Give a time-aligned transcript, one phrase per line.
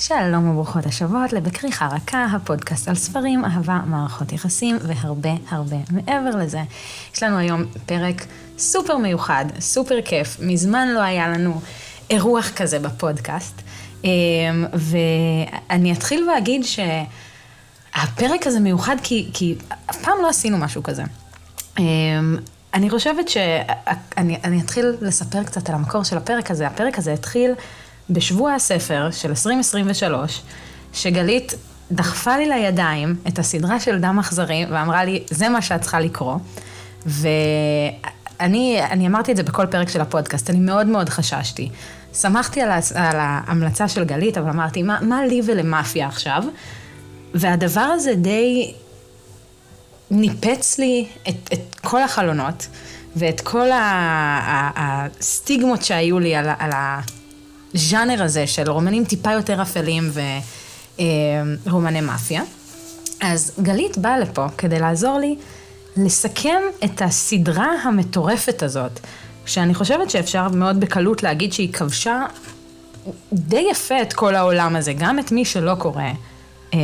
[0.00, 6.60] שלום וברוכות השבועות לבכריכה רכה, הפודקאסט על ספרים, אהבה, מערכות יחסים והרבה הרבה מעבר לזה.
[7.14, 8.26] יש לנו היום פרק
[8.58, 11.60] סופר מיוחד, סופר כיף, מזמן לא היה לנו
[12.10, 13.62] אירוח כזה בפודקאסט.
[14.04, 14.08] אמ,
[14.72, 19.54] ואני אתחיל ואגיד שהפרק הזה מיוחד כי, כי
[19.90, 21.02] אף פעם לא עשינו משהו כזה.
[21.78, 22.36] אמ,
[22.74, 26.66] אני חושבת שאני אתחיל לספר קצת על המקור של הפרק הזה.
[26.66, 27.52] הפרק הזה התחיל
[28.10, 30.42] בשבוע הספר של 2023,
[30.92, 31.54] שגלית
[31.92, 36.36] דחפה לי לידיים את הסדרה של דם אכזרי ואמרה לי, זה מה שאת צריכה לקרוא.
[37.06, 41.70] ואני אני אמרתי את זה בכל פרק של הפודקאסט, אני מאוד מאוד חששתי.
[42.14, 46.44] שמחתי על, על ההמלצה של גלית, אבל אמרתי, מה, מה לי ולמאפיה עכשיו?
[47.34, 48.72] והדבר הזה די
[50.10, 52.66] ניפץ לי את, את כל החלונות
[53.16, 53.68] ואת כל
[54.76, 56.70] הסטיגמות שהיו לי על, על
[57.74, 60.10] הז'אנר הזה של רומנים טיפה יותר אפלים
[61.66, 62.42] ורומני מאפיה.
[63.20, 65.36] אז גלית באה לפה כדי לעזור לי
[65.96, 69.00] לסכם את הסדרה המטורפת הזאת,
[69.46, 72.26] שאני חושבת שאפשר מאוד בקלות להגיד שהיא כבשה
[73.32, 76.02] די יפה את כל העולם הזה, גם את מי שלא קורא
[76.74, 76.78] אה,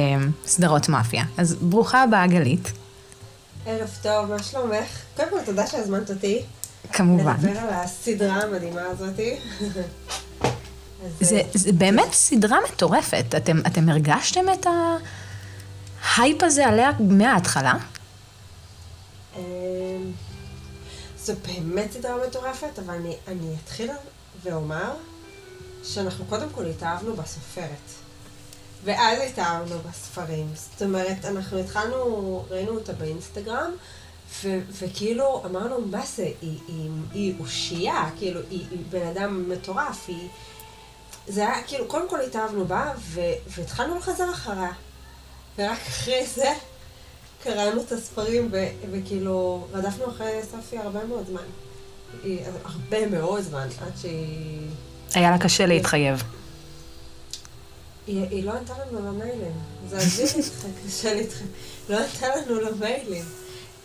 [0.47, 1.25] סדרות מאפיה.
[1.37, 2.73] אז ברוכה הבאה גלית.
[3.67, 4.89] ערב טוב, מה שלומך?
[5.17, 6.43] קודם כל תודה שהזמנת אותי.
[6.93, 7.35] כמובן.
[7.39, 9.35] לדבר על הסדרה המדהימה הזאתי.
[11.21, 13.25] זה, זה באמת סדרה מטורפת.
[13.37, 14.67] אתם, אתם הרגשתם את
[16.17, 17.75] ההייפ הזה עליה מההתחלה?
[19.37, 19.43] אמ,
[21.19, 23.91] זו באמת סדרה מטורפת, אבל אני, אני אתחיל
[24.43, 24.93] ואומר
[25.85, 28.07] שאנחנו קודם כל התאהבנו בסופרת.
[28.85, 30.47] ואז התאהבנו בספרים.
[30.55, 33.71] זאת אומרת, אנחנו התחלנו, ראינו אותה באינסטגרם,
[34.45, 40.05] ו- וכאילו אמרנו, מה זה, היא, היא, היא אושייה, כאילו, היא, היא בן אדם מטורף,
[40.09, 40.29] היא...
[41.29, 44.73] זה היה, כאילו, קודם כל התאהבנו בה, ו- והתחלנו לחזר אחריה.
[45.59, 46.53] ורק אחרי זה
[47.43, 51.43] קראנו את הספרים, ו- וכאילו, רדפנו אחרי סופי הרבה מאוד זמן.
[52.65, 54.69] הרבה מאוד זמן, עד שהיא...
[55.15, 56.23] היה לה קשה להתחייב.
[58.07, 59.53] היא, היא לא ענתה לנו למיילים.
[59.89, 61.49] זה עזבי אותך, קשה להתחייב.
[61.89, 63.25] לא ענתה לנו למיילים.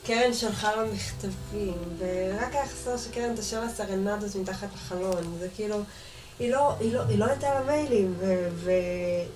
[0.05, 5.35] קרן שלחה לה מכתבים, ורק היה חסר שקרן תשאיר לה סרנדות מתחת לחלון.
[5.39, 5.75] זה כאילו...
[6.41, 8.15] היא לא, היא לא, היא לא ענתה למיילים,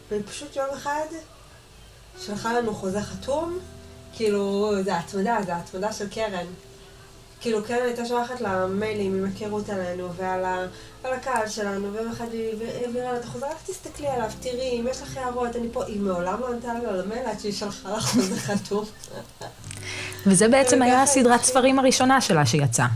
[0.09, 1.05] ופשוט יום אחד
[2.25, 3.59] שלחה לנו חוזה חתום,
[4.13, 6.45] כאילו, זה התמדה, זה התמדה של קרן.
[7.41, 10.65] כאילו, קרן הייתה שולחת לה מיילים עם היכרות עלינו ועל ה,
[11.03, 14.87] על הקהל שלנו, ויום אחד היא העבירה לה את החוזה, רק תסתכלי עליו, תראי, אם
[14.91, 15.85] יש לך הערות, אני פה.
[15.85, 18.85] היא מעולם לא ענתה לו למייל עד שהיא שלחה לה חוזה חתום.
[20.27, 22.87] וזה בעצם היה הסדרת ספרים הראשונה שלה שיצאה.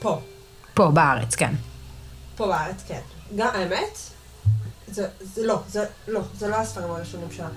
[0.00, 0.20] פה.
[0.74, 1.54] פה, בארץ, כן.
[2.36, 3.00] פה בארץ, כן.
[3.36, 3.98] גם, האמת,
[4.88, 7.48] זה, זה לא, זה לא, זה לא הספרים הראשונים שלה.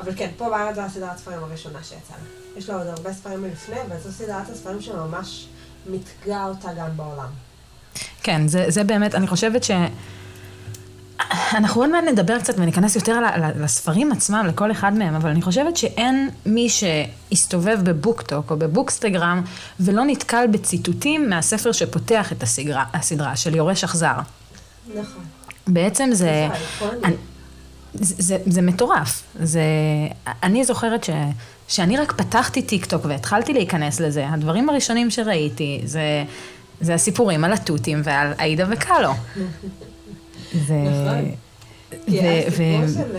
[0.00, 2.58] אבל כן, פה בארץ זו הסדרת הספרים הראשונה שיצאה לה.
[2.58, 5.48] יש לה עוד הרבה ספרים מלפני, אבל זו סדרת הספרים שממש
[5.86, 7.28] מתגה אותה גם בעולם.
[8.22, 9.70] כן, זה, זה באמת, אני חושבת ש...
[11.32, 13.20] אנחנו עוד מעט נדבר קצת וניכנס יותר
[13.60, 19.42] לספרים עצמם, לכל אחד מהם, אבל אני חושבת שאין מי שהסתובב בבוקטוק או בבוקסטגרם
[19.80, 24.14] ולא נתקל בציטוטים מהספר שפותח את הסדרה, הסדרה של יורש אכזר.
[24.88, 25.24] נכון.
[25.66, 26.48] בעצם זה...
[27.04, 27.14] אני,
[27.94, 29.22] זה, זה, זה מטורף.
[29.42, 29.62] זה,
[30.42, 31.10] אני זוכרת ש,
[31.68, 36.24] שאני רק פתחתי טיק טוק והתחלתי להיכנס לזה, הדברים הראשונים שראיתי זה,
[36.80, 39.12] זה הסיפורים על התותים ועל עאידה וקאלו.
[40.66, 40.74] זה...
[40.74, 41.34] נכון.
[42.06, 43.16] כי הסיפור של...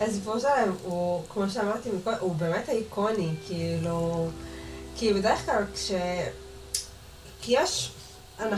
[0.00, 4.28] הסיפור שלהם הוא, כמו שאמרתי מקודם, הוא באמת איקוני, כאילו...
[4.96, 5.92] כי בדרך כלל כש...
[7.40, 7.92] כי יש...
[8.36, 8.52] את,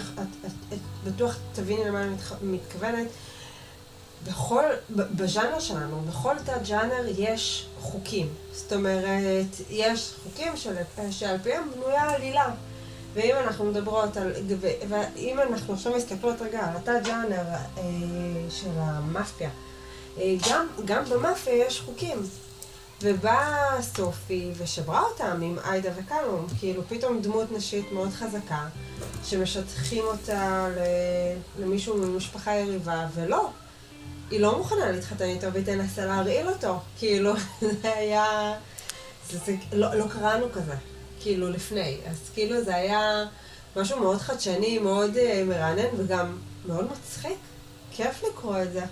[0.44, 3.06] את, את בטוח תביני למה אני מתכוונת.
[4.26, 8.28] בכל, בז'אנר שלנו, בכל תת ז'אנר יש חוקים.
[8.52, 10.74] זאת אומרת, יש חוקים של,
[11.10, 12.50] שעל פיהם בנויה עלילה.
[13.16, 14.32] ואם אנחנו מדברות על,
[14.88, 17.44] ואם אנחנו עכשיו מסתכלות רגע על התת ג'אנר
[17.78, 17.82] אה,
[18.50, 19.50] של המאפיה,
[20.18, 22.22] אה, גם, גם במאפיה יש חוקים.
[23.02, 28.66] ובאה סופי ושברה אותם עם עאידה וקלום, כאילו פתאום דמות נשית מאוד חזקה,
[29.24, 30.68] שמשטחים אותה
[31.58, 33.50] למישהו ממשפחה יריבה, ולא.
[34.30, 36.80] היא לא מוכנה להתחתן איתו והיא תנסה להרעיל אותו.
[36.98, 37.32] כאילו,
[37.82, 38.54] זה היה...
[39.30, 40.74] זה, זה, לא, לא קראנו כזה.
[41.26, 41.96] כאילו לפני.
[42.10, 43.24] אז כאילו זה היה
[43.76, 46.26] משהו מאוד חדשני, מאוד uh, מרענן וגם
[46.68, 47.38] מאוד מצחיק.
[47.90, 48.84] כיף לקרוא את זה.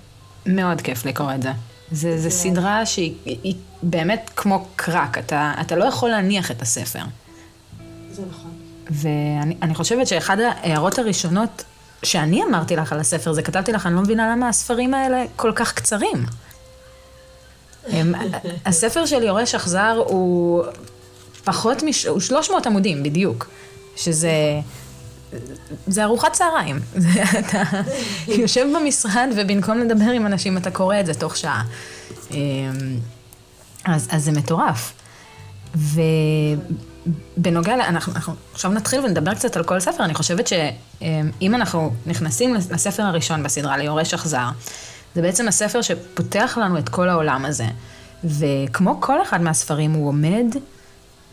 [0.47, 1.51] מאוד כיף לקרוא את זה.
[1.93, 7.03] זה, זה סדרה שהיא באמת כמו קרק, אתה, אתה לא יכול להניח את הספר.
[8.11, 8.51] זה נכון.
[8.91, 11.65] ואני חושבת שאחד ההערות הראשונות
[12.03, 15.53] שאני אמרתי לך על הספר הזה, כתבתי לך, אני לא מבינה למה הספרים האלה כל
[15.55, 16.27] כך קצרים.
[17.87, 18.15] הם,
[18.67, 20.65] הספר של יורש אכזר הוא
[21.45, 22.07] פחות מש...
[22.07, 23.49] הוא 300 עמודים בדיוק,
[23.97, 24.31] שזה...
[25.87, 26.81] זה ארוחת צהריים.
[27.39, 27.63] אתה
[28.29, 31.65] יושב במשרד ובמקום לדבר עם אנשים אתה קורא את זה תוך שעה.
[32.31, 32.37] אמ,
[33.85, 34.93] אז, אז זה מטורף.
[35.77, 42.55] ובנוגע, אנחנו, אנחנו עכשיו נתחיל ונדבר קצת על כל ספר, אני חושבת שאם אנחנו נכנסים
[42.55, 44.49] לספר הראשון בסדרה, ליורש אכזר,
[45.15, 47.67] זה בעצם הספר שפותח לנו את כל העולם הזה.
[48.25, 50.47] וכמו כל אחד מהספרים, הוא עומד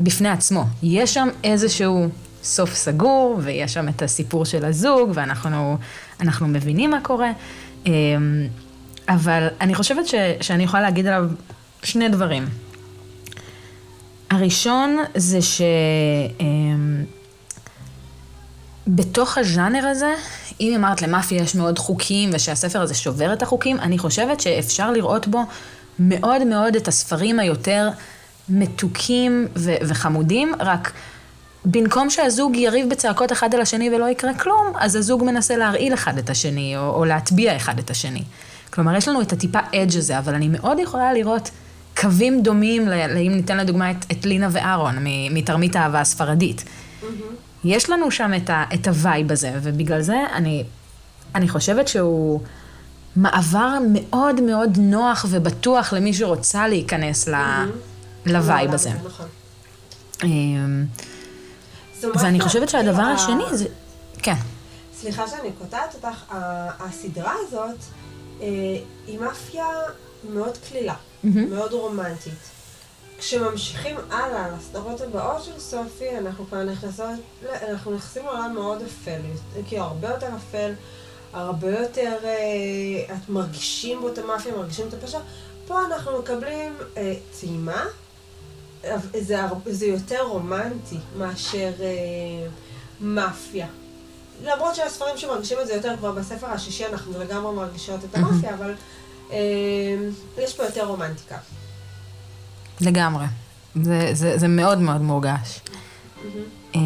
[0.01, 0.65] בפני עצמו.
[0.83, 2.09] יש שם איזשהו
[2.43, 7.31] סוף סגור, ויש שם את הסיפור של הזוג, ואנחנו מבינים מה קורה.
[7.85, 7.91] אמ,
[9.09, 11.29] אבל אני חושבת ש, שאני יכולה להגיד עליו
[11.83, 12.45] שני דברים.
[14.29, 15.39] הראשון זה
[18.87, 20.13] שבתוך אמ, הז'אנר הזה,
[20.59, 25.27] אם אמרת למאפיה יש מאוד חוקים ושהספר הזה שובר את החוקים, אני חושבת שאפשר לראות
[25.27, 25.41] בו
[25.99, 27.89] מאוד מאוד את הספרים היותר
[28.49, 30.91] מתוקים ו- וחמודים, רק
[31.65, 36.17] במקום שהזוג יריב בצעקות אחד על השני ולא יקרה כלום, אז הזוג מנסה להרעיל אחד
[36.17, 38.23] את השני, או, או להטביע אחד את השני.
[38.73, 41.49] כלומר, יש לנו את הטיפה edge הזה, אבל אני מאוד יכולה לראות
[41.97, 42.89] קווים דומים,
[43.27, 44.95] אם ניתן לדוגמה את, את לינה ואהרון
[45.31, 46.63] מתרמית האהבה הספרדית.
[46.63, 47.05] Mm-hmm.
[47.63, 50.63] יש לנו שם את, ה, את ה vibe הזה, ובגלל זה אני,
[51.35, 52.41] אני חושבת שהוא
[53.15, 57.90] מעבר מאוד מאוד נוח ובטוח למי שרוצה להיכנס mm-hmm.
[58.25, 58.89] ל vibe הזה.
[59.05, 59.27] נכון.
[60.23, 60.85] אמ,
[62.03, 63.65] ואני חושבת שהדבר השני זה...
[64.17, 64.35] כן.
[64.95, 66.23] סליחה שאני קוטעת אותך,
[66.79, 67.77] הסדרה הזאת
[68.41, 68.47] אה,
[69.07, 69.65] היא מאפיה
[70.33, 72.33] מאוד קלילה, מאוד רומנטית.
[73.17, 77.05] כשממשיכים הלאה לסדרות הבאות של סופי, אנחנו כבר נכנסות,
[77.69, 79.21] אנחנו נכנסים לעולם מאוד אפל,
[79.67, 80.73] כאילו הרבה יותר אפל,
[81.33, 85.19] הרבה יותר, אה, את מרגישים בו את המאפיה, מרגישים את הפשע.
[85.67, 87.83] פה אנחנו מקבלים אה, טעימה,
[89.19, 92.47] זה, זה יותר רומנטי מאשר אה,
[93.01, 93.67] מאפיה.
[94.43, 98.73] למרות שהספרים שמרגישים את זה יותר כבר בספר השישי, אנחנו לגמרי מרגישות את המאפיה, אבל
[99.31, 99.37] אה,
[100.37, 101.37] יש פה יותר רומנטיקה.
[102.81, 103.25] לגמרי.
[103.75, 105.59] זה, זה, זה מאוד מאוד מורגש.
[106.75, 106.79] אה,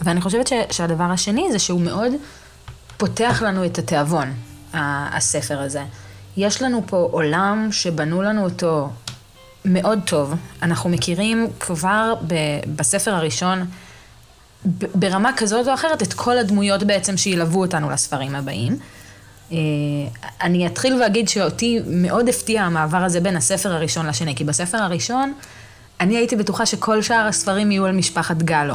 [0.00, 2.12] ואני חושבת ש, שהדבר השני זה שהוא מאוד
[2.96, 4.32] פותח לנו את התיאבון,
[4.72, 5.84] הספר הזה.
[6.36, 8.90] יש לנו פה עולם שבנו לנו אותו
[9.68, 10.34] מאוד טוב.
[10.62, 13.64] אנחנו מכירים כבר ב- בספר הראשון,
[14.64, 18.78] ב- ברמה כזאת או אחרת, את כל הדמויות בעצם שילוו אותנו לספרים הבאים.
[19.50, 19.54] Uh,
[20.42, 25.32] אני אתחיל ואגיד שאותי מאוד הפתיע המעבר הזה בין הספר הראשון לשני, כי בספר הראשון
[26.00, 28.74] אני הייתי בטוחה שכל שאר הספרים יהיו על משפחת גלו.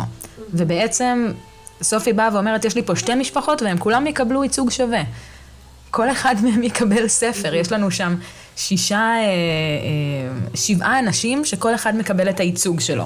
[0.54, 1.31] ובעצם
[1.81, 5.01] סופי באה ואומרת, יש לי פה שתי משפחות והם כולם יקבלו ייצוג שווה.
[5.94, 8.16] כל אחד מהם יקבל ספר, יש לנו שם
[8.56, 13.06] שישה, אה, אה, שבעה אנשים שכל אחד מקבל את הייצוג שלו.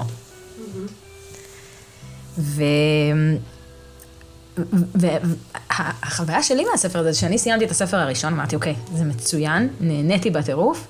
[4.94, 10.86] והחוויה שלי מהספר הזה, שאני סיימתי את הספר הראשון, אמרתי, אוקיי, זה מצוין, נהניתי בטירוף.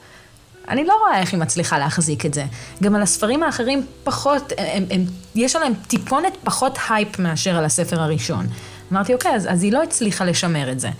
[0.69, 2.45] אני לא רואה איך היא מצליחה להחזיק את זה.
[2.83, 5.05] גם על הספרים האחרים פחות, הם, הם,
[5.35, 8.47] יש עליהם טיפונת פחות הייפ מאשר על הספר הראשון.
[8.93, 10.91] אמרתי, אוקיי, אז, אז היא לא הצליחה לשמר את זה.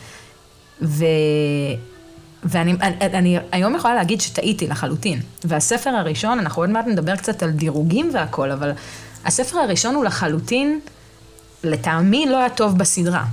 [0.83, 1.05] ו...
[2.45, 5.21] ואני אני, אני היום יכולה להגיד שטעיתי לחלוטין.
[5.45, 8.73] והספר הראשון, אנחנו עוד מעט נדבר קצת על דירוגים והכל, אבל
[9.25, 10.81] הספר הראשון הוא לחלוטין,
[11.65, 13.25] לטעמי, לא היה טוב בסדרה.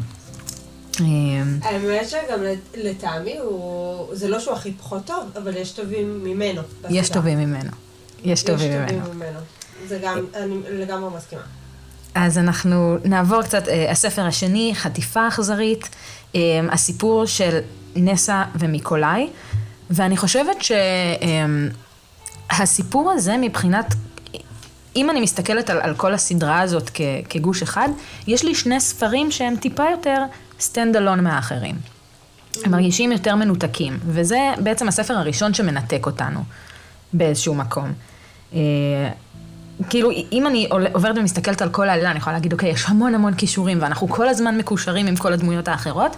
[1.62, 2.40] האמת שגם
[2.78, 6.62] לטעמי הוא, זה לא שהוא הכי פחות טוב, אבל יש טובים ממנו.
[6.62, 7.00] בסדרה.
[7.00, 7.72] יש טובים ממנו.
[8.24, 8.84] יש טובים ממנו.
[8.84, 9.40] יש טובים ממנו.
[9.88, 11.42] זה גם, אני לגמרי מסכימה.
[12.16, 15.90] אז אנחנו נעבור קצת, אה, הספר השני, חטיפה אכזרית,
[16.36, 16.42] אה,
[16.72, 17.60] הסיפור של
[17.96, 19.30] נסה ומיקולאי,
[19.90, 20.58] ואני חושבת
[22.52, 23.94] שהסיפור הזה מבחינת,
[24.96, 27.90] אם אני מסתכלת על, על כל הסדרה הזאת כ, כגוש אחד,
[28.28, 30.24] יש לי שני ספרים שהם טיפה יותר
[30.60, 31.76] stand alone מהאחרים.
[32.64, 36.40] הם מרגישים יותר מנותקים, וזה בעצם הספר הראשון שמנתק אותנו
[37.14, 37.94] באיזשהו מקום.
[39.90, 43.34] כאילו, אם אני עוברת ומסתכלת על כל העלילה, אני יכולה להגיד, אוקיי, יש המון המון
[43.34, 46.16] קישורים, ואנחנו כל הזמן מקושרים עם כל הדמויות האחרות,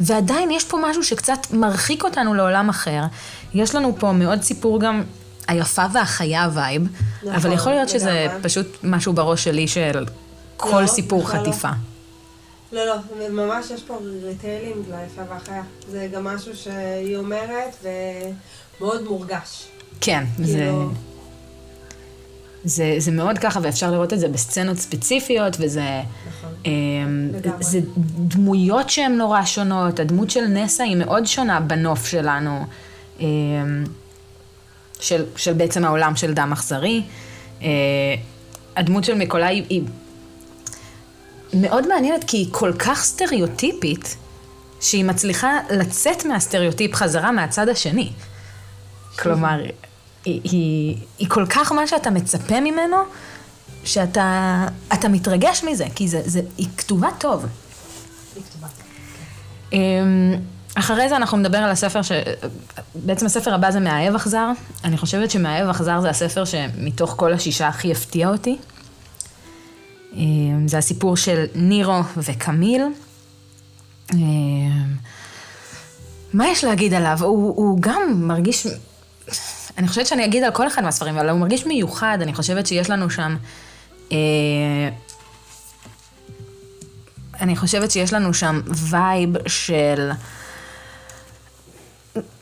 [0.00, 3.02] ועדיין יש פה משהו שקצת מרחיק אותנו לעולם אחר.
[3.54, 5.02] יש לנו פה מאוד סיפור גם
[5.48, 6.82] היפה והחיה vibe,
[7.22, 8.42] נכון, אבל יכול להיות שזה לגמרי.
[8.42, 10.06] פשוט משהו בראש שלי של
[10.56, 11.68] כל לא, סיפור נכון, חטיפה.
[12.72, 12.94] לא, לא,
[13.30, 15.62] ממש יש פה retelling ליפה והחיה.
[15.90, 17.84] זה גם משהו שהיא אומרת
[18.80, 19.68] ומאוד מורגש.
[20.00, 20.48] כן, כאילו...
[20.48, 20.70] זה...
[22.64, 26.02] זה, זה מאוד ככה, ואפשר לראות את זה בסצנות ספציפיות, וזה...
[26.28, 26.50] נכון.
[26.66, 27.80] אמ, זה
[28.18, 32.64] דמויות שהן נורא שונות, הדמות של נסה היא מאוד שונה בנוף שלנו,
[33.20, 33.26] אמ,
[35.00, 37.02] של, של בעצם העולם של דם אכזרי.
[37.62, 37.68] אה,
[38.76, 39.82] הדמות של מיקולאי היא
[41.54, 44.16] מאוד מעניינת כי היא כל כך סטריאוטיפית,
[44.80, 48.10] שהיא מצליחה לצאת מהסטריאוטיפ חזרה מהצד השני.
[49.20, 49.60] כלומר,
[50.28, 52.96] היא, היא, היא כל כך מה שאתה מצפה ממנו,
[53.84, 54.68] שאתה
[55.08, 57.46] מתרגש מזה, כי זה, זה, היא כתובה טוב.
[58.34, 58.66] היא כתובה.
[59.72, 60.34] אמ,
[60.74, 62.12] אחרי זה אנחנו נדבר על הספר ש...
[62.94, 64.50] בעצם הספר הבא זה מאהב אכזר.
[64.84, 68.56] אני חושבת שמאהב אכזר זה הספר שמתוך כל השישה הכי הפתיע אותי.
[70.12, 72.82] אמ, זה הסיפור של נירו וקמיל.
[74.14, 74.18] אמ,
[76.32, 77.18] מה יש להגיד עליו?
[77.20, 78.66] הוא, הוא גם מרגיש...
[79.78, 82.90] אני חושבת שאני אגיד על כל אחד מהספרים, אבל הוא מרגיש מיוחד, אני חושבת שיש
[82.90, 83.36] לנו שם...
[84.12, 84.16] אה,
[87.40, 88.60] אני חושבת שיש לנו שם
[88.90, 90.10] וייב של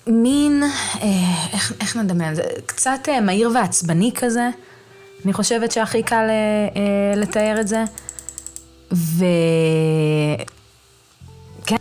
[0.06, 0.62] מין,
[1.02, 1.08] אה,
[1.52, 4.48] איך, איך נדמיין, זה קצת אה, מהיר ועצבני כזה,
[5.24, 7.84] אני חושבת שהכי קל אה, לתאר את זה.
[8.92, 9.24] ו...
[11.66, 11.76] כן.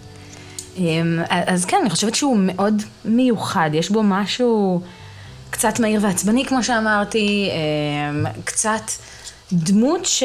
[1.29, 4.81] אז כן, אני חושבת שהוא מאוד מיוחד, יש בו משהו
[5.55, 7.49] קצת מהיר ועצבני, כמו שאמרתי,
[8.43, 8.81] קצת
[9.53, 10.23] דמות ש...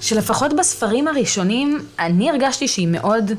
[0.00, 3.32] שלפחות בספרים הראשונים, אני הרגשתי שהיא מאוד,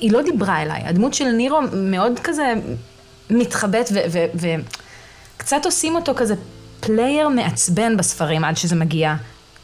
[0.00, 0.82] היא לא דיברה אליי.
[0.84, 2.54] הדמות של נירו מאוד כזה
[3.30, 3.92] מתחבאת
[5.36, 6.34] וקצת עושים אותו כזה
[6.80, 9.14] player מעצבן בספרים עד שזה מגיע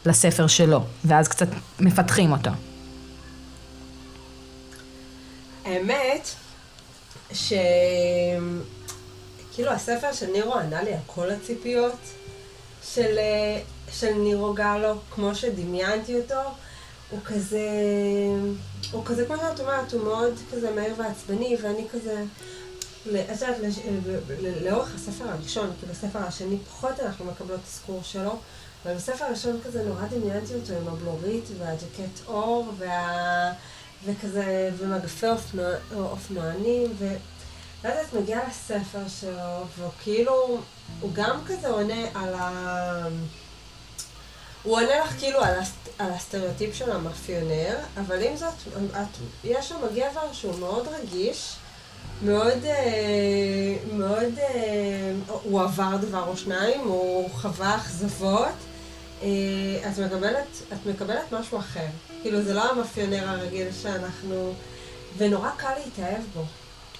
[0.05, 1.47] לספר שלו, ואז קצת
[1.79, 2.51] מפתחים אותו.
[5.65, 6.29] האמת,
[9.59, 11.95] שכאילו הספר של נירו ענה לי על כל הציפיות
[12.83, 13.17] של
[13.91, 16.41] של נירו גלו, כמו שדמיינתי אותו,
[17.09, 17.67] הוא כזה,
[18.91, 22.23] הוא כזה, כמו שאת אומרת, הוא מאוד כזה מהיר ועצבני, ואני כזה,
[23.03, 23.57] את יודעת,
[24.61, 28.39] לאורך הספר הראשון, כי בספר השני פחות אנחנו מקבלות אזכור שלו,
[28.85, 33.53] אבל בספר הראשון כזה נורא דמיינתי אותו עם הבלורית והג'קט אור, וה...
[34.05, 35.71] וכזה, ומגפי אופנוע...
[35.95, 37.15] אופנוענים, ו...
[37.81, 40.57] ואז את מגיעה לספר שלו, והוא כאילו,
[40.99, 43.07] הוא גם כזה עונה על ה...
[44.63, 48.53] הוא עונה לך כאילו על, הסט, על הסטריאוטיפ של המאפיונר, אבל עם זאת,
[48.91, 51.55] את, יש שם גבר שהוא מאוד רגיש,
[52.21, 58.55] מאוד, אה, מאוד, אה, הוא עבר דבר או שניים, הוא חווה אכזבות.
[59.21, 59.27] אה,
[59.87, 61.85] את מקבלת, את מקבלת משהו אחר.
[62.21, 64.53] כאילו, זה לא המאפיונר הרגיל שאנחנו...
[65.17, 66.43] ונורא קל להתאהב בו.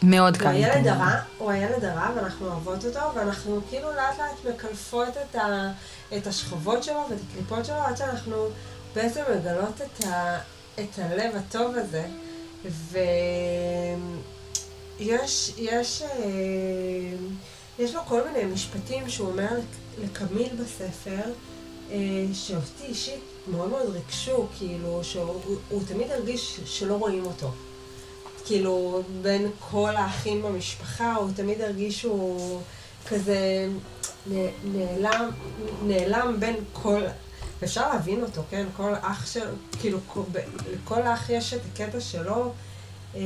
[0.04, 0.46] מאוד קל.
[0.46, 5.36] הוא הילד הרע, הוא הילד הרע, ואנחנו אוהבות אותו, ואנחנו כאילו לאט לאט מקלפות את,
[5.36, 5.72] ה,
[6.18, 8.36] את השכבות שלו ואת הקליפות שלו, עד שאנחנו
[8.96, 10.40] בעצם מגלות את, ה,
[10.80, 12.06] את הלב הטוב הזה.
[15.00, 16.08] ויש, יש, אה,
[17.80, 19.60] יש לו כל מיני משפטים שהוא אומר
[20.02, 21.32] לקמיל בספר,
[21.92, 21.98] אה,
[22.34, 27.52] שאותי אישית מאוד מאוד ריגשו, כאילו, שהוא תמיד הרגיש שלא רואים אותו.
[28.50, 32.62] כאילו, בין כל האחים במשפחה, הוא תמיד הרגיש שהוא
[33.08, 33.68] כזה
[34.64, 35.30] נעלם,
[35.84, 37.02] נעלם בין כל...
[37.64, 38.66] אפשר להבין אותו, כן?
[38.78, 39.46] כל אח של...
[39.80, 39.98] כאילו,
[40.74, 42.52] לכל אח יש את הקטע שלו,
[43.16, 43.22] אה,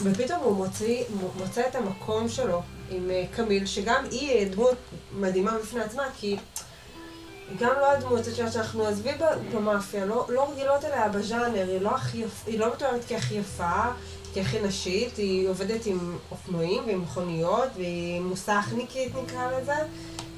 [0.00, 1.04] ופתאום הוא מוציא,
[1.36, 4.76] מוצא את המקום שלו עם אה, קמיל, שגם היא דמות
[5.12, 6.36] מדהימה בפני עצמה, כי
[7.58, 9.12] גם לא הדמות שאנחנו עזבי
[9.54, 11.90] במאפיה, לא, לא רגילות אליה בז'אנר, היא לא,
[12.58, 13.82] לא מתוארת כהכי יפה,
[14.38, 19.74] כהכי נשית, היא עובדת עם אופנועים ועם מכוניות והיא מוסכניקית נקרא לזה.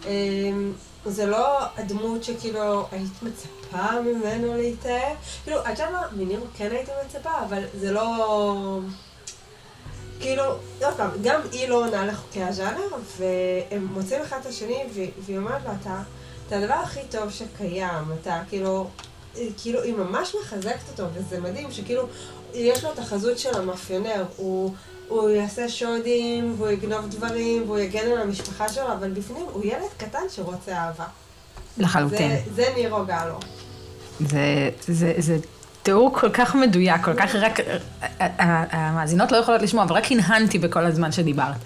[0.07, 0.73] אמ,
[1.05, 5.17] זה לא הדמות שכאילו היית מצפה ממנו להתאהב.
[5.45, 8.81] כאילו, את יודעת מה, מנירו כן הייתי מצפה, אבל זה לא...
[10.21, 10.45] כאילו,
[10.85, 12.89] עוד פעם, גם היא לא עונה לחוקי הז'אנר,
[13.19, 14.85] והם מוצאים אחד את השני,
[15.27, 16.03] והיא אומרת לו, אתה,
[16.47, 18.87] אתה הדבר הכי טוב שקיים, אתה כאילו,
[19.57, 22.07] כאילו, היא ממש מחזקת אותו, וזה מדהים שכאילו,
[22.55, 24.75] יש לו את החזות של המאפיונר, הוא,
[25.09, 29.91] הוא יעשה שודים, והוא יגנוב דברים, והוא יגן על המשפחה שלו, אבל בפנים הוא ילד
[29.97, 31.05] קטן שרוצה אהבה.
[31.79, 32.31] לחלוטין.
[32.31, 33.39] זה, זה נירו גלו.
[34.21, 35.37] זה, זה, זה
[35.83, 37.61] תיאור כל כך מדויק, כל כך רק,
[38.19, 41.57] המאזינות לא יכולות לשמוע, אבל רק הנהנתי בכל הזמן שדיברת.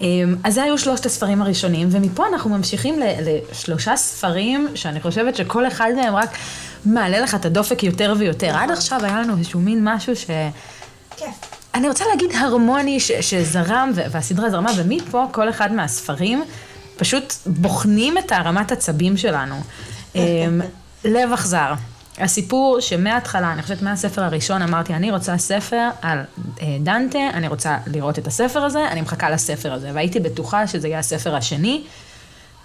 [0.00, 5.66] אמ, אז זה היו שלושת הספרים הראשונים, ומפה אנחנו ממשיכים לשלושה ספרים, שאני חושבת שכל
[5.66, 6.30] אחד מהם רק
[6.86, 8.56] מעלה לך את הדופק יותר ויותר.
[8.56, 10.26] עד עכשיו היה לנו איזשהו מין משהו ש...
[11.16, 11.28] כיף.
[11.74, 16.44] אני רוצה להגיד הרמוני ש- שזרם, והסדרה זרמה, ומפה כל אחד מהספרים
[16.96, 19.54] פשוט בוחנים את הרמת עצבים שלנו.
[20.14, 20.60] אמ,
[21.04, 21.72] לב אכזר.
[22.18, 26.18] הסיפור שמההתחלה, אני חושבת מהספר הראשון אמרתי, אני רוצה ספר על
[26.62, 29.90] אה, דנטה, אני רוצה לראות את הספר הזה, אני מחכה לספר הזה.
[29.94, 31.82] והייתי בטוחה שזה יהיה הספר השני.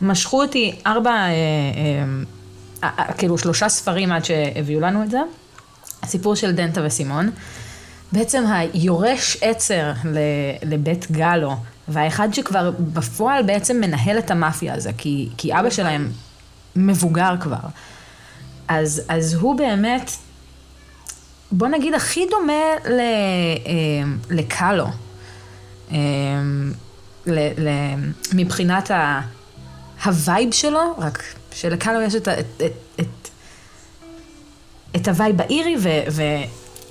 [0.02, 1.34] משכו אותי ארבע, אה, אה,
[3.18, 5.20] כאילו שלושה ספרים עד שהביאו לנו את זה.
[6.04, 7.32] הסיפור של דנטה וסימון.
[8.12, 9.92] בעצם היורש עצר
[10.64, 11.56] לבית גלו,
[11.88, 16.12] והאחד שכבר בפועל בעצם מנהל את המאפיה הזה, כי, כי אבא שלהם
[16.76, 17.58] מבוגר כבר.
[18.68, 20.12] אז, אז הוא באמת,
[21.52, 23.04] בוא נגיד, הכי דומה ל, אה,
[24.30, 24.88] לקאלו.
[25.92, 25.98] אה,
[27.26, 27.70] ל, ל,
[28.34, 29.22] מבחינת ה,
[30.06, 33.30] ה vibe שלו, רק שלקאלו יש את, את, את, את,
[34.96, 35.76] את הווייב האירי,
[36.10, 36.22] ו,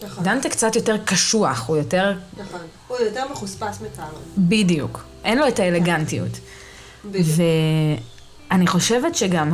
[0.05, 0.41] נכון.
[0.41, 2.13] קצת יותר קשוח, הוא יותר...
[2.39, 4.19] נכון, הוא יותר מחוספס מקאלו.
[4.39, 6.39] בדיוק, אין לו את האלגנטיות.
[7.05, 7.27] בדיוק.
[8.51, 9.53] אני חושבת שגם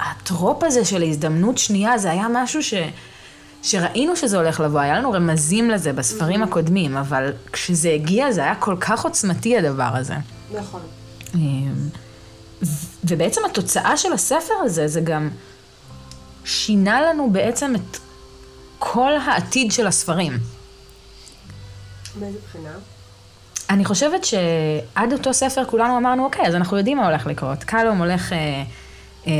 [0.00, 2.74] ה trope הזה של הזדמנות שנייה, זה היה משהו ש...
[3.62, 6.46] שראינו שזה הולך לבוא, היה לנו רמזים לזה בספרים mm-hmm.
[6.46, 10.14] הקודמים, אבל כשזה הגיע זה היה כל כך עוצמתי הדבר הזה.
[10.54, 10.80] נכון.
[11.34, 11.88] אמ,
[13.08, 15.30] ובעצם התוצאה של הספר הזה, זה גם
[16.44, 17.96] שינה לנו בעצם את
[18.78, 20.38] כל העתיד של הספרים.
[22.20, 22.70] מאיזה בחינה?
[23.70, 27.64] אני חושבת שעד אותו ספר כולנו אמרנו, אוקיי, אז אנחנו יודעים מה הולך לקרות.
[27.64, 28.62] קלום הולך אה,
[29.26, 29.32] אה,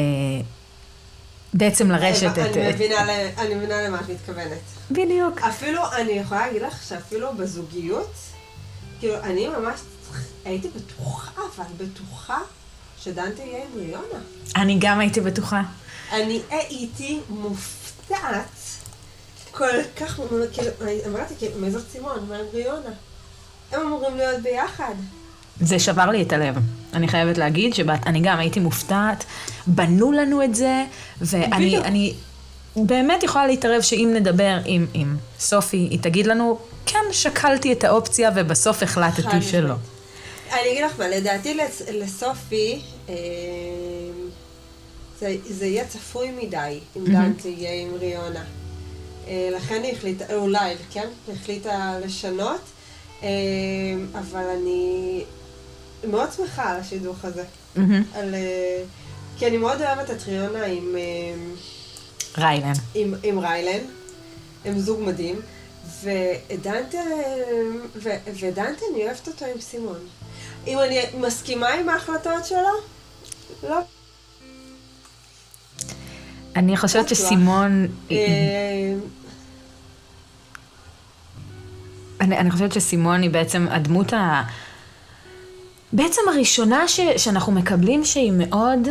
[1.54, 2.56] בעצם לרשת אני, את...
[2.56, 4.58] אני מבינה, ל, אני מבינה למה את מתכוונת.
[4.90, 5.38] בדיוק.
[5.40, 8.14] אפילו, אני יכולה להגיד לך שאפילו בזוגיות,
[9.00, 9.80] כאילו, אני ממש
[10.44, 12.38] הייתי בטוחה, אבל בטוחה
[13.06, 14.18] שדנטה יהיה עם ריונה.
[14.56, 15.62] אני גם הייתי בטוחה.
[16.12, 18.46] אני הייתי מופתעת
[19.50, 20.20] כל כך,
[20.52, 20.70] כאילו,
[21.06, 22.26] אמרתי, כאילו, זאת צימון?
[22.28, 22.90] מה עם ריונה?
[23.72, 24.94] הם אמורים להיות ביחד.
[25.60, 26.54] זה שבר לי את הלב.
[26.94, 29.25] אני חייבת להגיד שאני גם הייתי מופתעת,
[29.66, 30.84] בנו לנו את זה,
[31.20, 32.14] ואני אני
[32.76, 38.30] באמת יכולה להתערב שאם נדבר עם, עם סופי, היא תגיד לנו, כן, שקלתי את האופציה
[38.34, 39.75] ובסוף החלטתי שלא.
[40.52, 41.59] אני אגיד לך מה, לדעתי
[41.93, 43.15] לסופי, אה,
[45.21, 47.04] זה, זה יהיה צפוי מדי אם
[47.45, 48.45] יהיה עם ריונה.
[49.28, 51.09] אה, לכן היא החליטה, אולי, כן?
[51.26, 52.61] היא החליטה לשנות.
[53.23, 53.26] אמ,
[54.15, 55.25] אבל אני
[56.09, 57.45] מאוד שמחה על השידוך הזה.
[58.15, 58.82] על, אה,
[59.39, 60.97] כי אני מאוד אוהבת את ריונה עם...
[60.97, 61.54] אמ,
[62.39, 62.73] ריילן.
[62.95, 63.85] עם, עם ריילן.
[64.65, 65.41] הם זוג מדהים.
[66.02, 66.99] ודנטה,
[67.97, 69.99] ו, ודנטה, אני אוהבת אותו עם סימון.
[70.67, 72.71] אם אני מסכימה עם ההחלטות שלו,
[73.63, 73.81] לא.
[76.57, 77.87] אני חושבת שסימון...
[78.11, 78.17] אמ,
[82.21, 84.43] אני, אני חושבת שסימון היא בעצם הדמות ה...
[85.93, 88.89] בעצם הראשונה ש, שאנחנו מקבלים שהיא מאוד...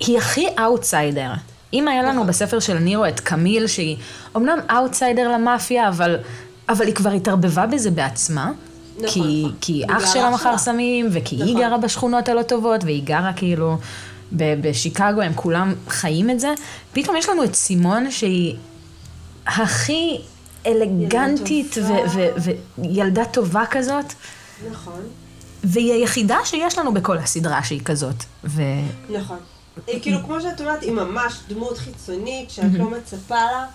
[0.00, 1.32] היא הכי אאוטסיידר.
[1.72, 2.26] אם היה לנו נכון.
[2.26, 3.96] בספר של נירו את קמיל, שהיא
[4.34, 6.16] אומנם אאוטסיידר למאפיה, אבל,
[6.68, 8.50] אבל היא כבר התערבבה בזה בעצמה.
[9.00, 9.22] נכון.
[9.22, 11.48] כי, כי אח שלה מכר סמים, וכי נכון.
[11.48, 13.76] היא גרה בשכונות הלא טובות, והיא גרה כאילו
[14.32, 16.54] בשיקגו, הם כולם חיים את זה.
[16.92, 18.56] פתאום יש לנו את סימון שהיא
[19.46, 20.18] הכי
[20.66, 21.76] אלגנטית
[22.78, 24.04] וילדה טובה כזאת.
[24.70, 25.00] נכון.
[25.64, 28.24] והיא היחידה שיש לנו בכל הסדרה שהיא כזאת.
[28.44, 28.62] ו...
[29.10, 29.38] נכון.
[30.02, 33.66] כאילו, כמו שאת אומרת, היא ממש דמות חיצונית שאת לא מצפה לה,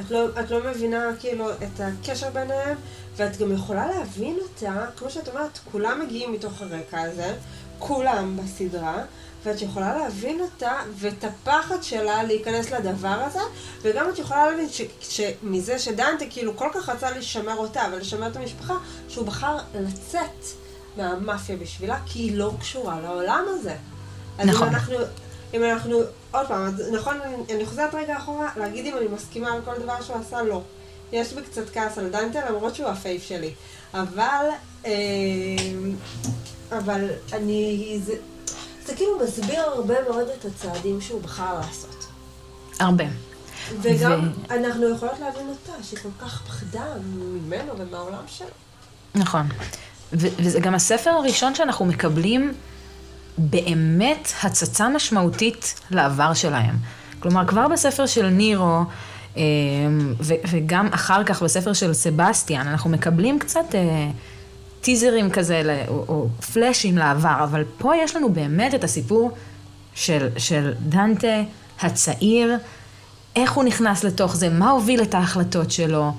[0.00, 2.76] את לא, את לא מבינה כאילו את הקשר ביניהם,
[3.16, 7.34] ואת גם יכולה להבין אותה, כמו שאת אומרת, כולם מגיעים מתוך הרקע הזה,
[7.78, 9.02] כולם בסדרה,
[9.44, 13.40] ואת יכולה להבין אותה ואת הפחד שלה להיכנס לדבר הזה,
[13.82, 18.36] וגם את יכולה להבין ש, שמזה שדנטה כאילו כל כך רצה לשמר אותה ולשמר את
[18.36, 18.74] המשפחה,
[19.08, 20.44] שהוא בחר לצאת
[20.96, 23.74] מהמאפיה בשבילה, כי היא לא קשורה לעולם הזה.
[24.38, 24.68] אז נכון.
[24.68, 24.94] אם אנחנו,
[25.54, 26.00] אם אנחנו,
[26.32, 27.18] עוד פעם, נכון,
[27.50, 30.62] אני, חוזרת רגע אחורה, להגיד אם אני מסכימה על כל דבר שהוא עשה, לא.
[31.12, 33.54] יש בי קצת כעס על דנטה, למרות שהוא ה fave שלי.
[33.94, 34.46] אבל,
[34.86, 34.90] אה,
[36.78, 38.12] אבל אני, זה,
[38.86, 42.06] זה כאילו מסביר הרבה מאוד את הצעדים שהוא בחר לעשות.
[42.80, 43.04] הרבה.
[43.82, 44.54] וגם ו...
[44.54, 48.46] אנחנו יכולות להבין אותה, שהיא כל כך פחדה ממנו ומהעולם שלו.
[49.14, 49.48] נכון.
[50.12, 52.52] ו- וזה גם הספר הראשון שאנחנו מקבלים
[53.38, 56.76] באמת הצצה משמעותית לעבר שלהם.
[57.20, 58.80] כלומר, כבר בספר של נירו,
[59.36, 59.42] אה,
[60.20, 63.74] וגם אחר כך בספר של סבסטיאן, אנחנו מקבלים קצת...
[63.74, 64.10] אה,
[64.82, 69.30] טיזרים כזה, או, פלאשים לעבר, אבל פה יש לנו באמת את הסיפור
[69.94, 71.42] של, של דנטה
[71.80, 72.56] הצעיר,
[73.36, 76.12] איך הוא נכנס לתוך זה, מה הוביל את ההחלטות שלו,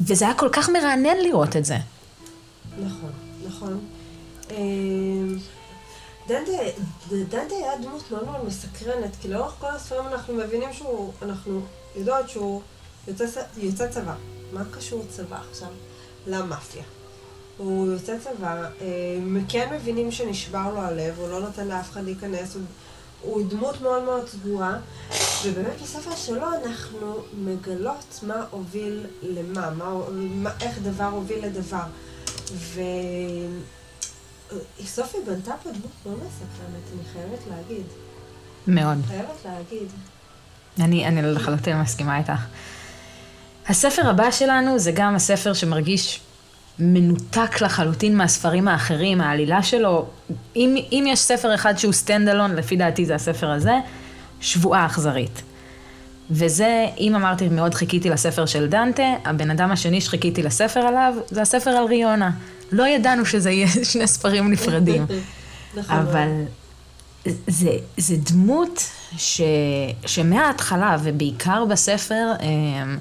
[0.00, 1.76] וזה היה כל כך מרענן לראות את זה.
[2.78, 3.10] נכון,
[3.46, 3.80] נכון.
[6.28, 11.60] דנטה, היה דמות מאוד מאוד מסקרנת, כי לאורך כל הספרים אנחנו מבינים שהוא, אנחנו
[11.96, 12.62] יודעות שהוא
[13.08, 13.24] יוצא,
[13.56, 14.14] יוצא צבא.
[14.52, 15.68] מה קשור צבא עכשיו
[16.26, 16.82] למאפיה?
[17.56, 18.70] הוא יוצא צבא,
[19.48, 22.62] כן מבינים שנשבר לו הלב, הוא לא נותן לאף אחד להיכנס, הוא,
[23.20, 24.78] הוא דמות מאוד מאוד סגורה,
[25.44, 31.84] ובאמת בספר שלו אנחנו מגלות מה הוביל למה, מה, מה, איך דבר הוביל לדבר.
[32.52, 32.80] ו...
[34.86, 37.86] סופי בנתה פה דמות מאוד מסקרנת, אני חייבת להגיד.
[38.66, 38.98] מאוד.
[39.06, 39.88] חייבת להגיד.
[40.80, 42.40] אני, אני לחלוטין מסכימה איתך.
[43.68, 46.20] הספר הבא שלנו זה גם הספר שמרגיש
[46.78, 50.06] מנותק לחלוטין מהספרים האחרים, העלילה שלו,
[50.56, 53.74] אם, אם יש ספר אחד שהוא stand alone, לפי דעתי זה הספר הזה,
[54.40, 55.42] שבועה אכזרית.
[56.30, 61.42] וזה, אם אמרתי מאוד חיכיתי לספר של דנטה, הבן אדם השני שחיכיתי לספר עליו, זה
[61.42, 62.30] הספר על ריונה.
[62.72, 65.06] לא ידענו שזה יהיה שני ספרים נפרדים.
[65.76, 65.96] נכון.
[65.96, 66.28] אבל
[67.46, 69.40] זה, זה דמות ש,
[70.06, 72.98] שמההתחלה, ובעיקר בספר אמ,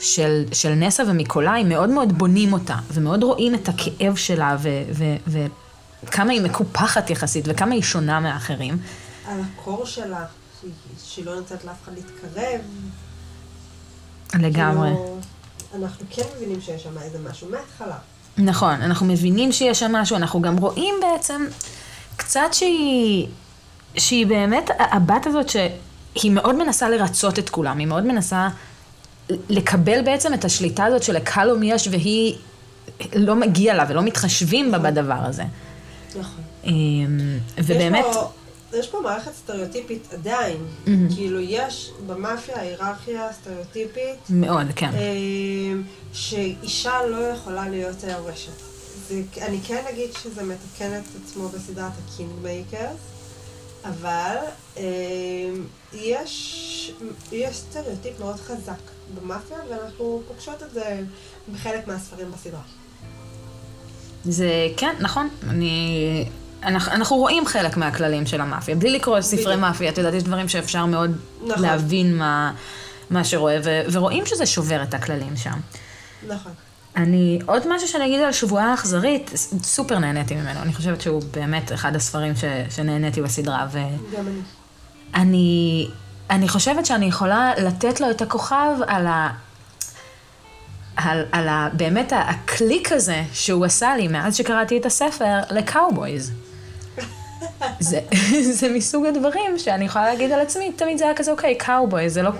[0.00, 4.68] של, של נסה ומיקולאי, מאוד מאוד בונים אותה, ומאוד רואים את הכאב שלה, ו,
[5.26, 5.46] ו,
[6.02, 8.78] וכמה היא מקופחת יחסית, וכמה היא שונה מאחרים.
[9.26, 10.24] על הקור שלה,
[10.60, 10.72] שהיא,
[11.04, 12.60] שהיא לא נותנת לאף אחד להתקרב.
[14.34, 14.88] לגמרי.
[14.88, 15.18] כאילו,
[15.74, 17.98] אנחנו כן מבינים שיש שם איזה משהו מההתחלה.
[18.38, 21.46] נכון, אנחנו מבינים שיש שם משהו, אנחנו גם רואים בעצם
[22.16, 23.26] קצת שהיא,
[23.96, 28.48] שהיא באמת, הבת הזאת שהיא מאוד מנסה לרצות את כולם, היא מאוד מנסה
[29.30, 32.34] לקבל בעצם את השליטה הזאת שלקאלום יש והיא
[33.14, 35.44] לא מגיע לה ולא מתחשבים בה בדבר הזה.
[36.10, 36.42] נכון.
[36.64, 38.04] אמ, ובאמת...
[38.10, 38.30] יש פה,
[38.76, 40.56] יש פה מערכת סטריאוטיפית עדיין.
[40.56, 40.90] Mm-hmm.
[41.14, 44.18] כאילו, יש במאפיה היררכיה סטריאוטיפית.
[44.30, 44.90] מאוד, כן.
[44.94, 48.52] אמ, שאישה לא יכולה להיות היורשת.
[49.42, 53.00] אני כן אגיד שזה מתקן את עצמו בסדרת ה Kingmakers,
[53.84, 54.36] אבל
[54.76, 54.82] אה,
[55.92, 56.92] יש,
[57.32, 58.80] יש סטריאוטיפ מאוד חזק
[59.14, 61.00] במאפיה, ואנחנו פוגשות את זה
[61.52, 62.60] בחלק מהספרים בסדרה.
[64.24, 65.28] זה כן, נכון.
[65.48, 66.24] אני...
[66.66, 69.56] אנחנו, אנחנו רואים חלק מהכללים של המאפיה, בלי לקרוא ספרי.
[69.56, 71.62] מאפיה, את יודעת, יש דברים שאפשר מאוד נכון.
[71.62, 72.52] להבין מה,
[73.10, 75.58] מה שרואה, ו, ורואים שזה שובר את הכללים שם.
[76.28, 76.52] נכון.
[76.96, 79.30] אני, עוד משהו שאני אגיד על שבועה האכזרית,
[79.62, 80.62] סופר נהניתי ממנו.
[80.62, 83.66] אני חושבת שהוא באמת אחד הספרים ש, שנהניתי בסדרה.
[83.72, 83.78] ו...
[84.16, 84.40] גם אני.
[85.14, 85.88] אני,
[86.30, 89.30] אני חושבת שאני יכולה לתת לו את הכוכב על ה...
[90.96, 96.32] על, על ה, באמת הקליק הזה שהוא עשה לי מאז שקראתי את הספר ל cowboys.
[97.80, 98.00] זה,
[98.58, 102.22] זה מסוג הדברים שאני יכולה להגיד על עצמי, תמיד זה היה כזה, אוקיי, קאובוי, זה
[102.22, 102.30] לא,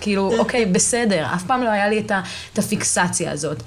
[0.00, 2.20] כאילו, אוקיי, בסדר, אף פעם לא היה לי את, ה,
[2.52, 3.62] את הפיקסציה הזאת.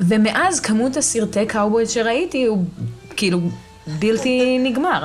[0.00, 2.64] ומאז כמות הסרטי קאובוי שראיתי הוא
[3.16, 3.40] כאילו
[3.86, 5.04] בלתי נגמר.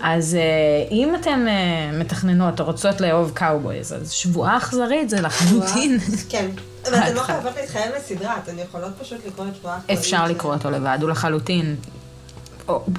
[0.00, 5.98] אז uh, אם אתן uh, מתכננות או רוצות לאהוב cowboys, אז שבועה אכזרית זה לחלוטין.
[6.30, 6.46] כן,
[6.88, 9.98] אבל אתן לא חייבות להתחייב לסדרה, אתן יכולות פשוט לקרוא את שבועה אכזרית.
[9.98, 11.76] אפשר לקרוא אותו לבד, הוא לחלוטין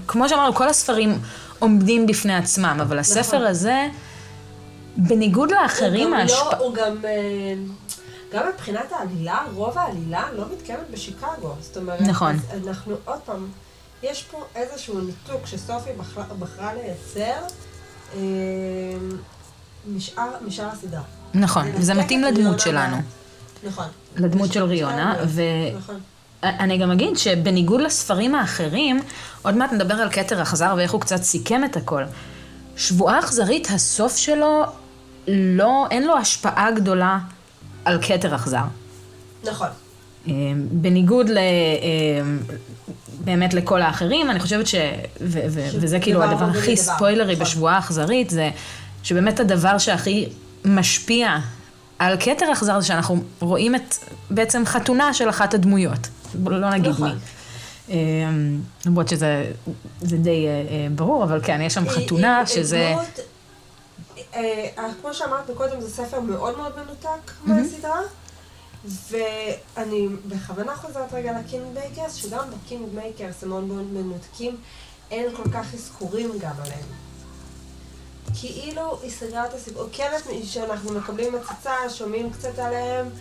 [0.07, 1.19] כמו שאמרנו, כל הספרים
[1.59, 3.47] עומדים בפני עצמם, אבל הספר נכון.
[3.47, 3.87] הזה,
[4.97, 6.51] בניגוד לאחרים, ההשפעה...
[6.51, 7.05] לא, הוא גם...
[7.05, 7.53] אה,
[8.33, 11.55] גם מבחינת העלילה, רוב העלילה לא מתקיימת בשיקגו.
[11.61, 12.35] זאת אומרת, נכון.
[12.67, 13.47] אנחנו עוד פעם,
[14.03, 17.41] יש פה איזשהו ניתוק שסופי בחרה, בחרה לייצר
[18.15, 18.19] אה,
[19.87, 21.01] משאר, משאר הסדרה.
[21.33, 22.97] נכון, וזה מתאים לדמות שלנו.
[23.63, 23.85] נכון.
[24.15, 25.41] לדמות של ריונה, ו...
[25.77, 25.99] נכון.
[26.43, 28.99] אני גם אגיד שבניגוד לספרים האחרים,
[29.41, 32.03] עוד מעט נדבר על כתר אכזר ואיך הוא קצת סיכם את הכל.
[32.77, 34.63] שבועה אכזרית, הסוף שלו,
[35.27, 37.19] לא, אין לו השפעה גדולה
[37.85, 38.63] על כתר אכזר.
[39.43, 39.67] נכון.
[40.27, 40.33] אה,
[40.71, 41.37] בניגוד ל...
[41.37, 41.43] אה,
[43.23, 44.75] באמת לכל האחרים, אני חושבת ש...
[45.21, 46.83] ו- ו- וזה כאילו הדבר הכי דבר.
[46.83, 47.45] ספוילרי נכון.
[47.45, 48.49] בשבועה אכזרית, זה
[49.03, 50.29] שבאמת הדבר שהכי
[50.65, 51.37] משפיע
[51.99, 53.95] על כתר אכזר זה שאנחנו רואים את
[54.29, 56.07] בעצם חתונה של אחת הדמויות.
[56.45, 57.09] לא נגיד נכון.
[57.09, 57.15] מי.
[57.89, 59.51] אמ, למרות שזה
[60.01, 62.95] די אה, אה, ברור, אבל כן, יש שם חתונה שזה...
[64.35, 64.67] אה,
[65.01, 68.01] כמו שאמרת קודם, זה ספר מאוד מאוד מנותק מהסדרה,
[68.85, 74.57] ואני בכוונה חוזרת רגע ל Kingmakers, שגם בקינג מייקרס הם מאוד מאוד מנותקים,
[75.11, 76.85] אין כל כך אזכורים גם עליהם.
[78.39, 80.11] כאילו היא סגרה את הסיפור, כן,
[80.43, 83.11] שאנחנו מקבלים הצצה, שומעים קצת עליהם, אה,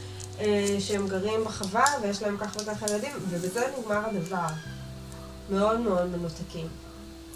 [0.81, 4.47] שהם גרים בחווה ויש להם כך וכך ילדים, ובזה נגמר הדבר.
[5.51, 6.67] מאוד מאוד מנותקים.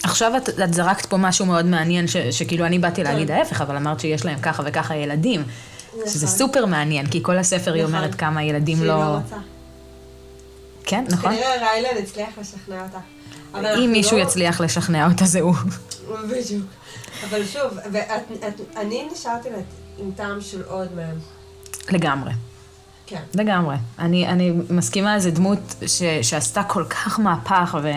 [0.03, 3.35] עכשיו את, את זרקת פה משהו מאוד מעניין, ש, שכאילו אני באתי להגיד כן.
[3.35, 5.41] ההפך, אבל אמרת שיש להם ככה וככה ילדים.
[5.41, 6.07] נכון.
[6.07, 8.19] שזה סופר מעניין, כי כל הספר היא אומרת נכון.
[8.19, 8.85] כמה ילדים לא...
[8.85, 9.37] שהיא לא רוצה.
[10.85, 11.31] כן, נכון.
[11.31, 12.99] כנראה ריילן הצליח לשכנע אותה.
[13.55, 14.23] אם מישהו לא...
[14.23, 15.55] יצליח לשכנע אותה, זה הוא.
[16.31, 16.67] בדיוק.
[17.31, 17.79] אבל שוב,
[18.77, 19.49] אני נשארתי
[19.99, 21.19] עם טעם של עוד מהם.
[21.91, 22.33] לגמרי.
[23.13, 23.23] כן.
[23.35, 23.77] לגמרי.
[23.99, 27.91] אני, אני מסכימה, זו דמות ש, שעשתה כל כך מהפך, ו,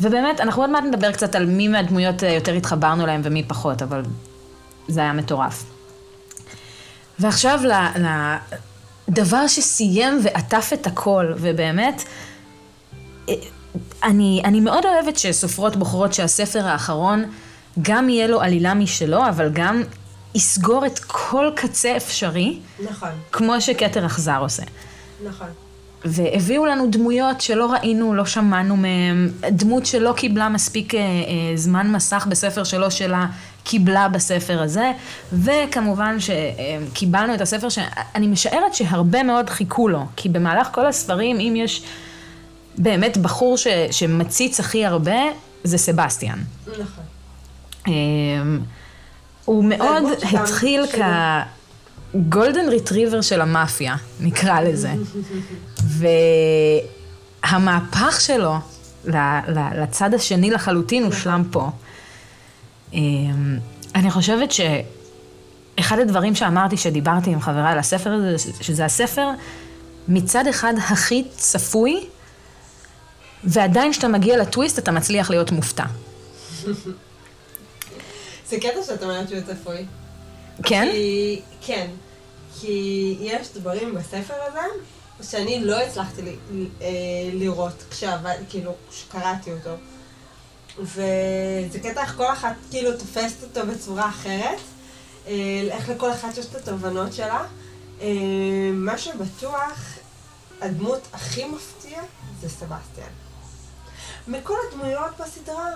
[0.00, 4.02] ובאמת, אנחנו עוד מעט נדבר קצת על מי מהדמויות יותר התחברנו להם ומי פחות, אבל
[4.88, 5.64] זה היה מטורף.
[7.18, 7.60] ועכשיו
[9.08, 12.02] לדבר שסיים ועטף את הכל, ובאמת,
[14.02, 17.24] אני, אני מאוד אוהבת שסופרות בוחרות שהספר האחרון
[17.82, 19.82] גם יהיה לו עלילה משלו, אבל גם
[20.34, 22.58] יסגור את כל קצה אפשרי.
[22.90, 23.08] נכון.
[23.32, 24.62] כמו שכתר אכזר עושה.
[25.24, 25.46] נכון.
[26.04, 31.06] והביאו לנו דמויות שלא ראינו, לא שמענו מהם, דמות שלא קיבלה מספיק אה, אה,
[31.54, 33.26] זמן מסך בספר שלו שלה,
[33.64, 34.92] קיבלה בספר הזה,
[35.32, 41.54] וכמובן שקיבלנו את הספר שאני משערת שהרבה מאוד חיכו לו, כי במהלך כל הספרים, אם
[41.56, 41.82] יש
[42.78, 45.20] באמת בחור ש, שמציץ הכי הרבה,
[45.64, 46.38] זה סבסטיאן.
[46.66, 47.04] נכון.
[47.88, 47.92] אה,
[49.50, 50.98] הוא מאוד התחיל כ...
[52.28, 54.92] גולדן ריטריבר של המאפיה, נקרא לזה.
[57.42, 58.54] והמהפך שלו
[59.74, 61.70] לצד השני לחלוטין הושלם פה.
[62.92, 63.58] אמ,
[63.94, 69.28] אני חושבת שאחד הדברים שאמרתי שדיברתי עם חבריי על הספר הזה, שזה הספר
[70.08, 72.04] מצד אחד הכי צפוי,
[73.44, 75.84] ועדיין כשאתה מגיע לטוויסט אתה מצליח להיות מופתע.
[78.50, 79.86] זה קטע שאת אומרת שהוא צפוי.
[80.62, 80.88] כן?
[80.92, 81.90] כי, כן.
[82.60, 84.60] כי יש דברים בספר הזה
[85.22, 86.28] שאני לא הצלחתי ל,
[86.82, 86.88] אה,
[87.32, 89.74] לראות כשעבד, כאילו, כשקראתי אותו.
[90.78, 94.58] וזה קטע איך כל אחת כאילו תופסת אותו בצורה אחרת,
[95.26, 97.44] אה, איך לכל אחת יש את התובנות שלה.
[98.00, 98.08] אה,
[98.72, 99.98] מה שבטוח,
[100.60, 102.04] הדמות הכי מפתיעה
[102.40, 103.12] זה סבסטיאן.
[104.28, 105.66] מכל הדמויות בסדרה,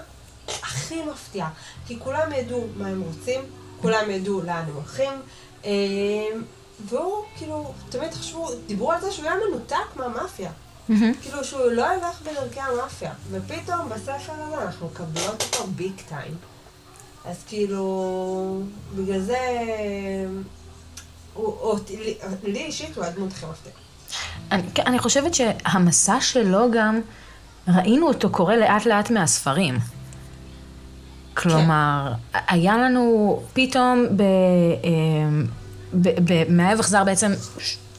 [0.49, 1.51] הכי מפתיעה.
[1.87, 3.41] כי כולם ידעו מה הם רוצים,
[3.81, 5.13] כולם ידעו לאן הם הולכים,
[6.89, 10.51] והוא, כאילו, תמיד חשבו, דיברו על זה שהוא היה מנותק מהמאפיה.
[11.23, 13.13] כאילו שהוא לא ילך בדרכי המאפיה.
[13.31, 16.35] ופתאום בספר הזה אנחנו מקבלות אותו ביג טיים.
[17.25, 18.63] אז כאילו,
[18.97, 19.39] בגלל זה,
[21.35, 23.75] הוא, הוא, לי, לי אישית הוא הדמות הכי מפתיעה.
[24.53, 27.01] אני, כן, אני חושבת שהמסע שלו גם,
[27.69, 29.79] ראינו אותו קורה לאט לאט מהספרים.
[31.35, 32.39] כלומר, כן.
[32.49, 34.23] היה לנו פתאום ב...
[34.85, 35.47] אמ,
[35.95, 37.33] במאהב אכזר בעצם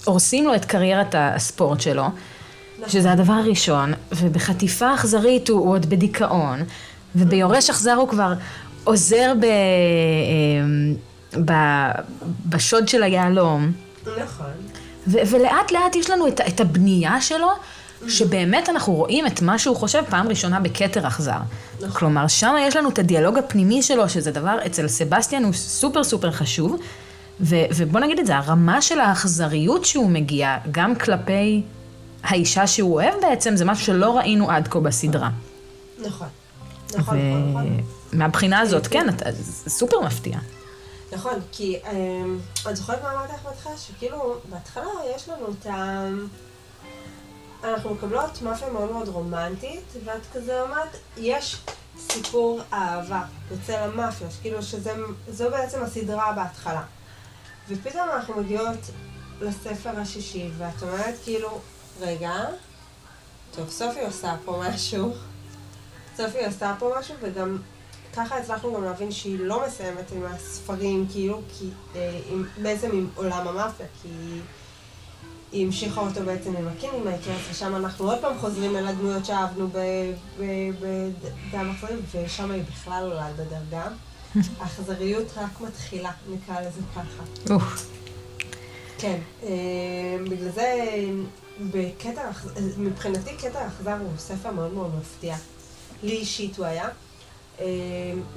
[0.05, 2.03] הורסים לו את קריירת הספורט שלו.
[2.87, 6.63] שזה הדבר הראשון, ובחטיפה אכזרית הוא, הוא עוד בדיכאון,
[7.15, 8.33] וביורש אכזר הוא כבר
[8.83, 10.95] עוזר ב, אמ,
[11.45, 11.53] ב,
[12.45, 13.71] בשוד של היהלום.
[14.23, 14.45] נכון.
[15.07, 17.47] ולאט לאט יש לנו את, את הבנייה שלו,
[18.07, 21.39] שבאמת אנחנו רואים את מה שהוא חושב פעם ראשונה בכתר אכזר.
[21.77, 21.89] נכון.
[21.91, 26.31] כלומר, שם יש לנו את הדיאלוג הפנימי שלו, שזה דבר אצל סבסטיאן הוא סופר סופר
[26.31, 26.79] חשוב.
[27.41, 31.61] ו, ובוא נגיד את זה, הרמה של האכזריות שהוא מגיע, גם כלפי
[32.23, 35.29] האישה שהוא אוהב בעצם, זה משהו שלא ראינו עד כה בסדרה.
[36.05, 36.27] נכון.
[36.97, 37.81] נכון, נכון, נכון.
[38.13, 40.37] מהבחינה הזאת, כן, אתה, זה סופר מפתיע.
[41.13, 42.39] נכון, כי אמ,
[42.71, 43.77] את זוכרת מה אמרתי לך בהתחלה?
[43.77, 44.83] שכאילו, בהתחלה
[45.15, 46.07] יש לנו את ה...
[47.63, 51.57] אנחנו מקבלות מאפיה מאוד מאוד רומנטית, ואת כזה אומרת, יש
[51.97, 56.83] סיפור אהבה אצל המאפיה, כאילו שזו בעצם הסדרה בהתחלה.
[57.69, 58.79] ופתאום אנחנו מגיעות
[59.41, 61.59] לספר השישי, ואת אומרת כאילו,
[61.99, 62.33] רגע,
[63.51, 65.13] טוב, סופי עושה פה משהו.
[66.17, 67.57] סופי עושה פה משהו, וגם
[68.15, 73.09] ככה הצלחנו גם להבין שהיא לא מסיימת עם הספרים, כאילו, כי, אה, עם, בעצם עם
[73.15, 74.09] עולם המאפיה, כי
[75.53, 79.67] המשיכה אותו בעצם עם ה Kingmakers, ושם אנחנו עוד פעם חוזרים אל הדמויות שאהבנו
[80.39, 83.87] בדם אכזרי, ושם היא בכלל עולה בדרגה.
[84.59, 87.23] האכזריות רק מתחילה, נקרא לזה ככה.
[88.97, 89.49] כן, אה,
[90.29, 90.95] בגלל זה
[91.59, 92.29] בקטע,
[92.77, 95.35] מבחינתי קטע אכזר הוא ספר מאוד מאוד מפתיע.
[96.03, 96.89] לי אישית הוא היה.
[97.59, 97.65] אה,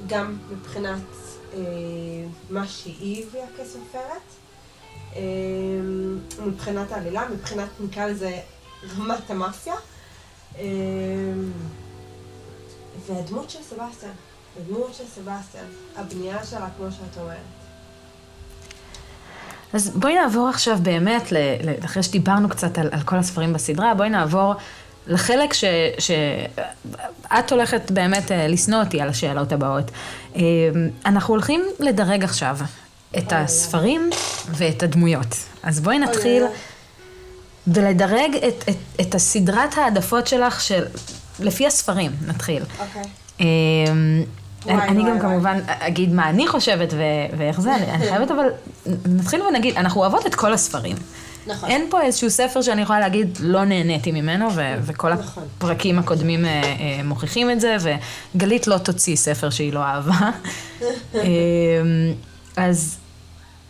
[0.07, 1.03] גם מבחינת
[1.55, 1.59] אה,
[2.51, 4.23] מה שהיא הביאה כסופרת,
[6.47, 8.41] מבחינת העלילה, מבחינת נקרא לזה
[8.99, 9.75] רמת המאפיה.
[13.07, 14.13] והדמות של סבסטיאן.
[14.61, 15.65] הדמות של סבסטיאן,
[15.97, 17.37] הבנייה שלה, כמו שאת אומרת.
[19.73, 21.33] אז בואי נעבור עכשיו באמת,
[21.85, 24.55] אחרי שדיברנו קצת על, על כל הספרים בסדרה, בואי נעבור
[25.07, 25.53] לחלק
[25.99, 29.91] שאת הולכת באמת אה, לשנוא אותי על השאלות הבאות.
[30.37, 30.43] אה,
[31.07, 32.57] אנחנו הולכים לדרג עכשיו
[33.17, 34.11] את הספרים
[34.51, 35.37] ואת הדמויות.
[35.63, 36.45] אז בואי נתחיל
[37.67, 40.85] ולדרג את, את, את הסדרת העדפות שלך של...
[41.41, 42.63] לפי הספרים, נתחיל.
[42.79, 43.03] אוקיי.
[43.41, 44.25] אמ,
[44.67, 46.95] אני גם כמובן אגיד מה אני חושבת
[47.39, 48.47] ואיך זה, אני חייבת אבל,
[49.07, 50.97] נתחיל ונגיד, אנחנו אוהבות את כל הספרים.
[51.47, 51.71] נכון.
[51.71, 54.49] אין פה איזשהו ספר שאני יכולה להגיד, לא נהניתי ממנו,
[54.83, 55.43] וכל נכון.
[55.57, 57.77] הפרקים הקודמים אה, אה, מוכיחים את זה,
[58.35, 60.31] וגלית לא תוציא ספר שהיא לא אהבה.
[62.59, 62.97] אז,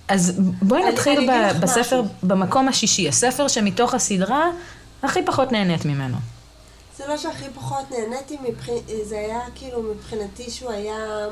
[0.08, 2.14] אז בואי נתחיל אני, אני בספר, משהו.
[2.22, 4.50] במקום השישי, הספר שמתוך הסדרה
[5.02, 6.16] הכי פחות נהנית ממנו.
[6.96, 8.66] זה לא שהכי פחות נהניתי, מבח...
[9.02, 11.26] זה היה כאילו מבחינתי שהוא היה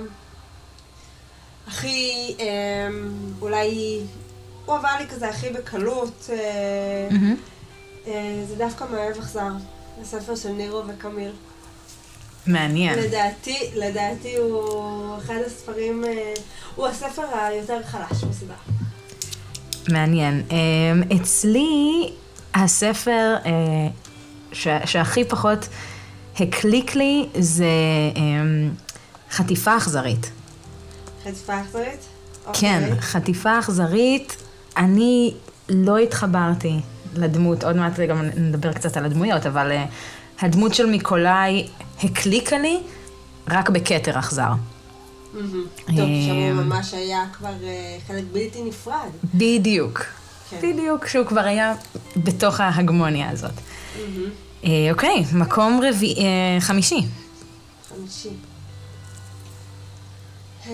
[1.66, 2.88] הכי, אה,
[3.40, 4.00] אולי,
[4.66, 6.30] הוא עבר לי כזה הכי בקלות.
[6.32, 8.06] אה, mm-hmm.
[8.06, 9.50] אה, זה דווקא מאוהב אכזר,
[10.00, 11.32] הספר של נירו וקמיל.
[12.46, 12.98] מעניין.
[12.98, 16.34] לדעתי, לדעתי הוא אחד הספרים, אה,
[16.76, 18.56] הוא הספר היותר חלש בסדרה.
[19.88, 20.42] מעניין.
[20.50, 22.10] אה, אצלי
[22.54, 23.52] הספר אה,
[24.52, 25.68] ש, שהכי פחות
[26.40, 27.66] הקליק לי זה
[29.30, 30.30] חטיפה אכזרית.
[31.24, 32.06] חטיפה אכזרית?
[32.52, 33.00] כן, אוקיי.
[33.00, 34.36] חטיפה אכזרית,
[34.76, 35.34] אני
[35.68, 36.80] לא התחברתי
[37.14, 39.72] לדמות, עוד מעט גם נדבר קצת על הדמויות, אבל
[40.40, 41.68] הדמות של מיקולאי
[42.04, 42.80] הקליקה לי
[43.48, 44.52] רק בכתר אכזר.
[45.32, 45.46] טוב,
[45.86, 49.08] שם הוא ממש היה כבר אה, חלק בלתי נפרד.
[49.34, 50.04] בדיוק.
[50.50, 50.58] כן.
[50.62, 51.74] בדיוק, שהוא כבר היה
[52.16, 53.52] בתוך ההגמוניה הזאת.
[54.64, 57.06] אה, אוקיי, מקום רביעי, אה, חמישי.
[57.88, 58.30] חמישי.
[60.66, 60.72] אה,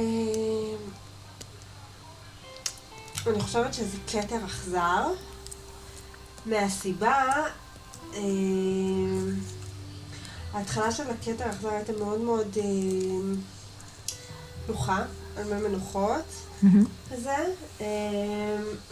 [3.26, 5.06] אני חושבת שזה כתר אכזר,
[6.46, 7.22] מהסיבה,
[10.52, 12.56] ההתחלה של הכתר האכזר הייתה מאוד מאוד
[14.68, 15.04] נוחה,
[15.36, 16.24] על מי מנוחות,
[17.10, 17.36] כזה,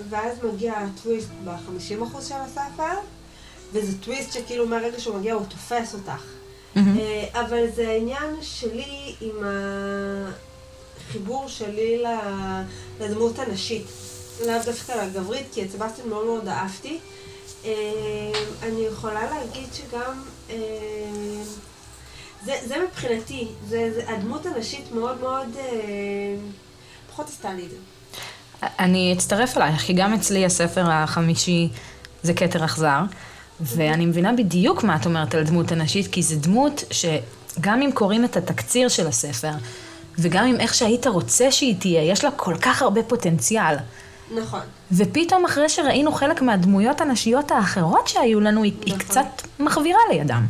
[0.09, 2.95] ואז מגיע הטוויסט ב-50% של הספר.
[3.73, 6.23] וזה טוויסט שכאילו מהרגע שהוא מגיע הוא תופס אותך.
[6.75, 6.79] Mm-hmm.
[7.33, 9.37] אבל זה העניין שלי עם
[11.09, 12.03] החיבור שלי
[13.01, 13.87] לדמות הנשית.
[14.47, 16.99] לאו דווקא לגברית, כי את סבסטין מאוד מאוד אהבתי.
[17.65, 17.71] אה,
[18.63, 20.23] אני יכולה להגיד שגם...
[20.51, 20.57] אה,
[22.45, 25.49] זה, זה מבחינתי, זה, זה, הדמות הנשית מאוד מאוד
[27.11, 27.77] פחות עשתה לי את זה.
[28.79, 31.69] אני אצטרף אלייך, כי גם אצלי הספר החמישי
[32.23, 33.01] זה כתר אכזר.
[33.61, 38.25] ואני מבינה בדיוק מה את אומרת על דמות הנשית, כי זו דמות שגם אם קוראים
[38.25, 39.53] את התקציר של הספר,
[40.19, 43.77] וגם אם איך שהיית רוצה שהיא תהיה, יש לה כל כך הרבה פוטנציאל.
[44.35, 44.61] נכון.
[44.93, 48.93] ופתאום אחרי שראינו חלק מהדמויות הנשיות האחרות שהיו לנו, היא, נכון.
[48.93, 50.47] היא קצת מחווירה לידם.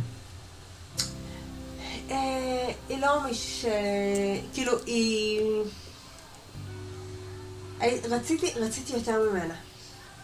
[2.11, 3.65] אה, היא לא מש...
[4.53, 5.41] כאילו, היא...
[8.09, 9.53] רציתי, רציתי יותר ממנה.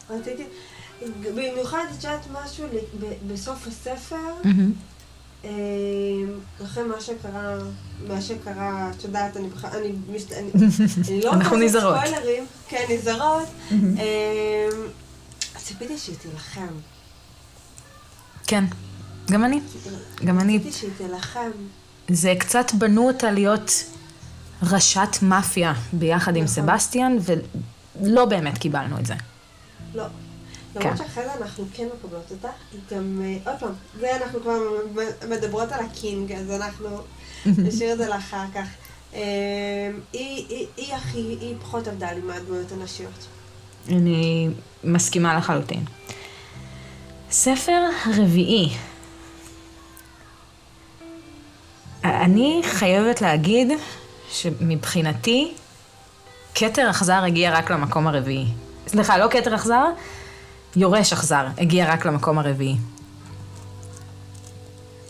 [0.10, 0.44] רציתי...
[1.22, 2.66] במיוחד, את יודעת משהו
[3.28, 4.16] בסוף הספר,
[4.46, 4.52] אה,
[6.64, 7.58] אחרי מה שקרה,
[8.08, 9.92] מה שקרה, את יודעת, אני בכלל, אני,
[11.08, 11.98] אני לא אנחנו נזהרות.
[12.06, 14.70] ספוילרים, כן, נזהרות, אה,
[15.58, 16.68] ציפיתי שהיא תילחם.
[18.48, 18.64] כן,
[19.32, 19.62] גם אני.
[20.26, 20.60] גם אני.
[20.60, 21.52] ציפיתי שהיא תילחם.
[22.10, 23.72] זה קצת בנו אותה להיות
[24.72, 26.56] ראשת מאפיה ביחד עם נכון.
[26.56, 27.18] סבסטיאן,
[28.02, 29.14] ולא באמת קיבלנו את זה.
[29.94, 30.04] לא.
[30.80, 30.98] למרות.
[30.98, 32.50] שאחרי זה אנחנו כן מקבלות אותה,
[32.92, 34.60] גם, אה, עוד פעם, זה אנחנו כבר
[35.30, 36.90] מדברות על הקינג, אז אנחנו
[37.68, 38.68] נשאיר את זה לאחר כך.
[39.14, 39.22] אה,
[40.14, 43.28] היא הכי, היא פחות עבדה לי מהדמויות הנשיות.
[43.90, 44.50] אני
[44.84, 45.84] מסכימה לחלוטין.
[47.32, 47.82] ספר
[48.18, 48.70] רביעי.
[52.04, 53.72] אני חייבת להגיד
[54.32, 55.54] שמבחינתי,
[56.56, 58.46] כתר אכזר הגיע רק למקום הרביעי.
[58.88, 59.86] סליחה, לא כתר אכזר,
[60.78, 62.76] יורש אכזר הגיע רק למקום הרביעי.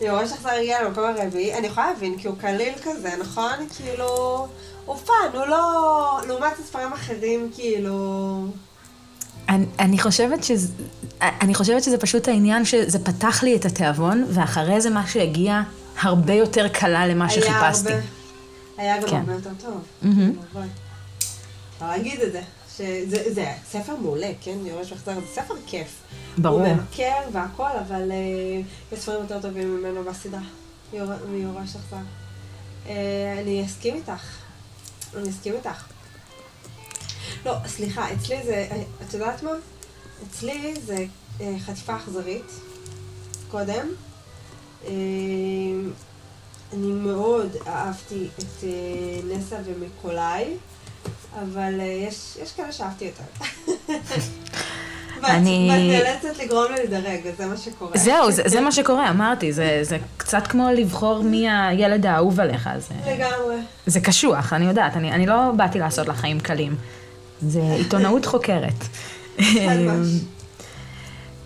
[0.00, 3.52] יורש אכזר הגיע למקום הרביעי, אני יכולה להבין, כי הוא קליל כזה, נכון?
[3.76, 4.46] כאילו,
[4.86, 6.20] הוא fun, הוא לא...
[6.26, 8.46] לעומת ספרים אחרים, כאילו...
[9.48, 10.68] אני, אני, חושבת שזה,
[11.20, 15.62] אני חושבת שזה פשוט העניין שזה פתח לי את התיאבון, ואחרי זה מה שהגיע
[16.00, 17.92] הרבה יותר קלה למה שחיפשתי.
[17.92, 18.04] הרבה,
[18.76, 19.16] היה גם כן.
[19.16, 19.82] הרבה יותר טוב.
[20.02, 20.56] Mm-hmm.
[21.74, 22.40] אפשר להגיד את זה.
[22.78, 24.58] שזה זה ספר מעולה, כן?
[24.62, 26.02] יורש אכזר, זה ספר כיף.
[26.38, 26.60] ברור.
[26.60, 30.40] הוא ממכר והכל, אבל uh, יש ספרים יותר טובים ממנו בסדרה,
[31.28, 31.96] מיורש מחזר.
[32.86, 32.88] Uh,
[33.38, 34.36] אני אסכים איתך.
[35.16, 35.84] אני אסכים איתך.
[37.46, 38.68] לא, סליחה, אצלי זה,
[39.08, 39.50] את יודעת מה?
[40.28, 41.06] אצלי זה
[41.38, 42.52] uh, חטיפה אכזרית,
[43.50, 43.88] קודם.
[44.84, 44.88] Uh,
[46.72, 48.64] אני מאוד אהבתי את uh,
[49.24, 50.56] נסה ומיקולאי.
[51.34, 53.46] אבל uh, יש, יש כאלה שאהבתי יותר.
[55.24, 55.70] אני...
[55.70, 57.90] ואת נאלצת לגרום לי לדרג, וזה מה שקורה.
[57.94, 62.68] זהו, זה, זה מה שקורה, אמרתי, זה, זה קצת כמו לבחור מי הילד האהוב עליך.
[62.78, 63.56] זה, לגמרי.
[63.86, 66.76] זה קשוח, אני יודעת, אני, אני לא באתי לעשות לך חיים קלים.
[67.42, 68.84] זה עיתונאות חוקרת.
[69.38, 70.08] ממש.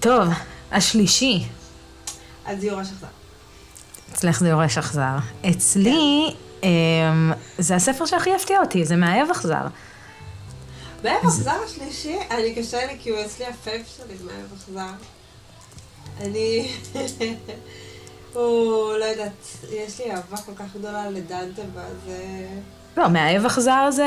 [0.01, 0.29] טוב,
[0.73, 1.45] השלישי,
[2.47, 3.07] אז יורש אכזר.
[4.13, 5.17] אצלך זה יורש אכזר.
[5.51, 6.35] אצלי, אמ,
[7.59, 9.67] זה הספר שהכי הפתיע אותי, זה מאהב אכזר.
[11.05, 14.93] מאהב אכזר השלישי, אני קשה לי כי הוא אצלי הפייב שלי, זה מאהב אכזר.
[16.21, 16.69] אני...
[18.35, 19.33] הוא, לא יודעת,
[19.71, 22.49] יש לי אהבה כל כך גדולה לדנטה, וזה...
[22.97, 24.03] לא, מאהב אכזר זה...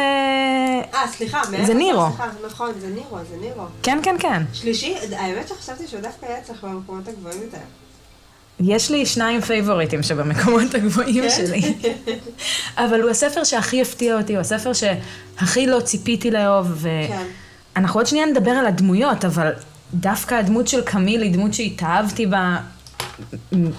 [0.93, 2.07] אה, סליחה, זה אכזר, נירו.
[2.07, 3.63] סליחה, נכון, זה נירו, זה נירו.
[3.83, 4.43] כן, כן, כן.
[4.53, 7.57] שלישי, האמת שחשבתי שהוא דווקא אצלך במקומות הגבוהים יותר.
[8.59, 11.29] יש לי שניים פייבוריטים שבמקומות הגבוהים כן?
[11.29, 11.73] שלי.
[12.77, 17.23] אבל הוא הספר שהכי הפתיע אותי, הוא הספר שהכי לא ציפיתי לאהוב, כן.
[17.75, 19.51] ואנחנו עוד שנייה נדבר על הדמויות, אבל
[19.93, 22.57] דווקא הדמות של קמיל היא דמות שהתאהבתי בה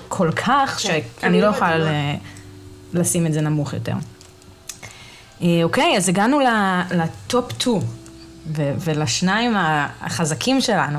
[0.09, 1.79] כל כך, שאני קמיל לא יכולה.
[1.79, 2.15] ל-
[2.95, 3.93] לשים את זה נמוך יותר.
[5.43, 6.41] אה, אוקיי, אז הגענו
[6.91, 7.81] לטופ 2,
[8.57, 9.55] ולשניים
[10.01, 10.99] החזקים שלנו.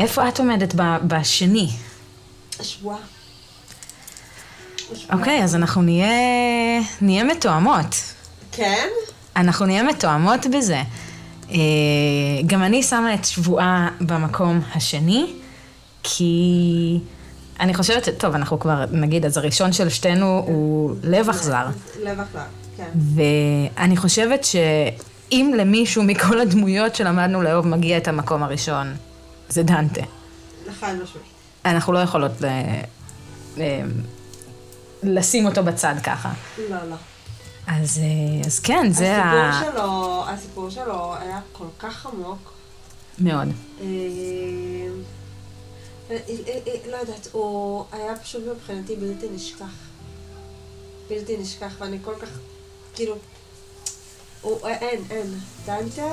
[0.00, 1.68] איפה את עומדת בשני?
[2.60, 2.98] השבועה.
[5.12, 6.08] אוקיי, אז אנחנו נהיה,
[7.00, 7.94] נהיה מתואמות.
[8.52, 8.88] כן?
[9.36, 10.82] אנחנו נהיה מתואמות בזה.
[11.50, 11.56] אה,
[12.46, 15.26] גם אני שמה את שבועה במקום השני,
[16.02, 16.98] כי
[17.60, 21.66] אני חושבת, טוב, אנחנו כבר נגיד, אז הראשון של שתינו הוא לב אכזר.
[22.02, 22.40] לב אכזר,
[22.76, 22.88] כן.
[23.14, 28.94] ואני חושבת שאם למישהו מכל הדמויות שלמדנו לאהוב מגיע את המקום הראשון,
[29.50, 30.02] זה דנטה.
[30.80, 31.26] חד משמעית.
[31.64, 32.46] אנחנו לא יכולות ל...
[33.56, 33.62] ל...
[35.02, 36.32] לשים אותו בצד ככה.
[36.70, 36.96] לא, לא.
[37.66, 39.50] אז, אה, אז כן, זה ה...
[39.50, 42.52] הסיפור שלו, הסיפור שלו היה כל כך עמוק.
[43.18, 43.48] מאוד.
[43.80, 43.84] אה,
[46.10, 49.64] אה, אה, אה, לא יודעת, הוא היה פשוט מבחינתי בלתי נשכח.
[51.08, 52.28] בלתי נשכח, ואני כל כך,
[52.94, 53.16] כאילו,
[54.40, 55.26] הוא, אה, אין, אין.
[55.66, 56.12] דנטה,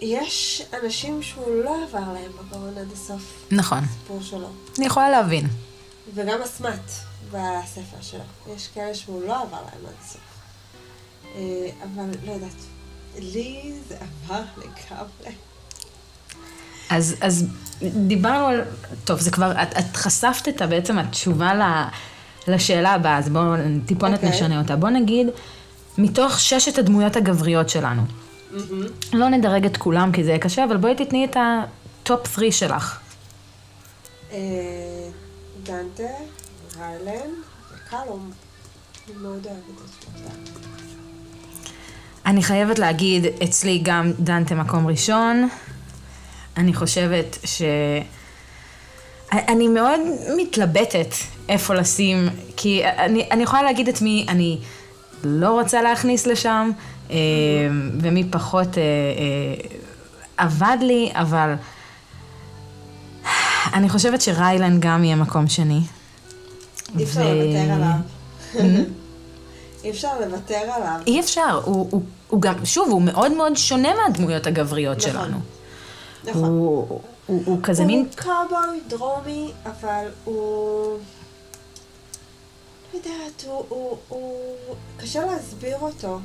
[0.00, 3.78] יש אנשים שהוא לא עבר להם בגרון עד הסוף, נכון.
[3.78, 4.48] הסיפור שלו.
[4.78, 5.48] אני יכולה להבין.
[6.14, 6.90] וגם אסמת
[7.30, 8.54] בספר שלו.
[8.54, 10.20] יש כאלה שהוא לא עבר להם עד הסוף.
[11.34, 12.50] אה, אבל לא יודעת,
[13.18, 15.36] לי זה עבר לגמרי.
[16.90, 17.46] אז, אז
[17.82, 18.64] דיברנו על...
[19.04, 19.52] טוב, זה כבר...
[19.62, 21.62] את, את חשפת את בעצם התשובה ל,
[22.48, 23.54] לשאלה הבאה, אז בואו
[23.86, 24.28] טיפונת אוקיי.
[24.30, 24.76] נשנה אותה.
[24.76, 25.26] בואו נגיד,
[25.98, 28.02] מתוך ששת הדמויות הגבריות שלנו,
[28.54, 28.86] מהמם.
[29.12, 32.58] לא נדרג את כולם כי זה יהיה קשה, אבל בואי תתני את ה top 3
[32.58, 32.98] שלך.
[34.32, 34.38] אה,
[35.62, 36.02] דנטה,
[36.78, 37.30] ריילן
[37.74, 38.30] וקלום.
[39.06, 40.40] אני מאוד אוהבת את שלושתם.
[42.26, 45.48] אני חייבת להגיד, אצלי גם דנטה מקום ראשון.
[46.56, 47.62] אני חושבת ש...
[49.32, 50.00] אני מאוד
[50.36, 51.14] מתלבטת
[51.48, 54.58] איפה לשים, כי אני, אני יכולה להגיד את מי אני
[55.24, 56.70] לא רוצה להכניס לשם,
[57.10, 57.16] אה,
[58.00, 59.78] ומי פחות אה, אה,
[60.36, 61.54] עבד לי, אבל
[63.74, 65.80] אני חושבת שריילן גם יהיה מקום שני.
[66.98, 67.96] אי אפשר לוותר עליו.
[69.84, 71.00] אי אפשר לוותר עליו.
[71.06, 75.10] אי אפשר, הוא, הוא, הוא גם, שוב, הוא מאוד מאוד שונה מהדמויות הגבריות נכון.
[75.12, 75.36] שלנו.
[76.24, 76.44] נכון.
[76.44, 78.06] הוא, הוא, הוא כזה הוא מין...
[78.14, 80.98] קאובוי דרומי, אבל הוא...
[82.94, 84.56] יודעת, הוא, הוא, הוא...
[84.96, 86.18] קשה להסביר אותו.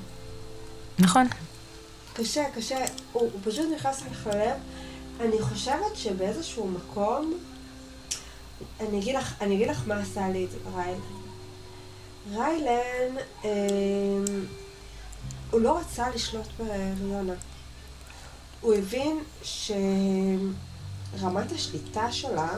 [0.99, 1.27] נכון.
[2.13, 2.85] קשה, קשה.
[3.11, 4.57] הוא, הוא פשוט נכנס לך ללב.
[5.19, 7.33] אני חושבת שבאיזשהו מקום...
[8.79, 10.99] אני אגיד לך, אני אגיד לך מה עשה לי את זה בריילן.
[12.33, 13.49] ריילן, אה,
[15.51, 17.33] הוא לא רצה לשלוט בריונה.
[18.61, 20.51] הוא הבין שרמת
[21.51, 22.49] השליטה שלה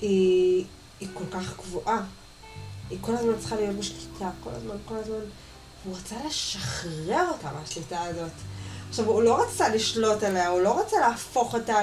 [0.00, 0.64] היא,
[1.00, 2.04] היא כל כך גבוהה.
[2.92, 5.24] היא כל הזמן צריכה להיות בשליטה, כל הזמן, כל הזמן.
[5.84, 8.30] והוא רצה לשחרר אותה מהשליטה הזאת.
[8.88, 11.74] עכשיו, הוא לא רצה לשלוט עליה, הוא לא רצה להפוך אותה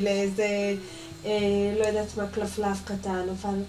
[0.00, 0.74] לאיזה,
[1.24, 3.62] אה, לא יודעת מה, כלפלף קטן, אבל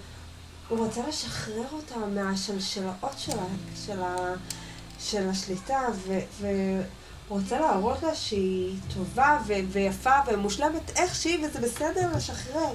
[0.70, 3.46] הוא רצה לשחרר אותה מהשלשלאות שלה,
[3.86, 4.16] של, ה,
[5.00, 11.60] של השליטה, ו, והוא רצה להראות לה שהיא טובה ו, ויפה ומושלמת איך שהיא, וזה
[11.60, 12.74] בסדר לשחרר.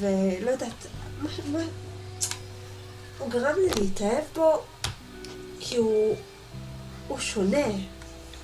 [0.00, 0.86] ולא יודעת,
[1.22, 1.58] מה, מה,
[3.18, 4.60] הוא גרם לי להתאהב בו
[5.60, 6.16] כי הוא,
[7.08, 7.66] הוא שונה.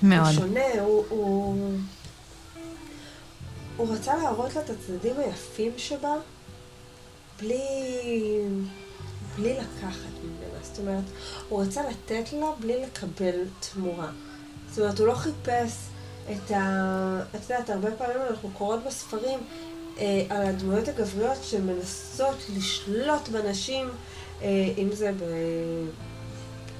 [0.03, 0.25] מאוד.
[0.25, 1.77] הוא שונה, הוא, הוא...
[3.77, 6.13] הוא רצה להראות לה את הצדדים היפים שבה,
[7.39, 7.61] בלי...
[9.35, 10.63] בלי לקחת ממנה.
[10.63, 11.03] זאת אומרת,
[11.49, 14.11] הוא רצה לתת לה בלי לקבל תמורה.
[14.69, 15.73] זאת אומרת, הוא לא חיפש
[16.31, 17.21] את ה...
[17.35, 19.39] את יודעת, הרבה פעמים אנחנו קוראות בספרים
[19.97, 23.89] אה, על הדמויות הגבריות שמנסות לשלוט בנשים,
[24.77, 25.11] אם זה.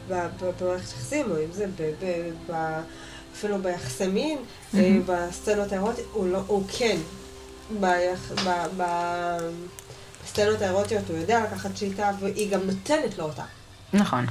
[0.08, 1.66] במערכת יחסים, או אם זה.
[3.34, 4.78] אפילו ביחסי מין, mm-hmm.
[5.06, 6.98] בסצנות האירוטיות, הוא, לא, הוא כן,
[10.24, 13.44] בסצנות האירוטיות הוא יודע לקחת שליטה, והיא גם נותנת לו אותה.
[13.94, 14.26] נכון.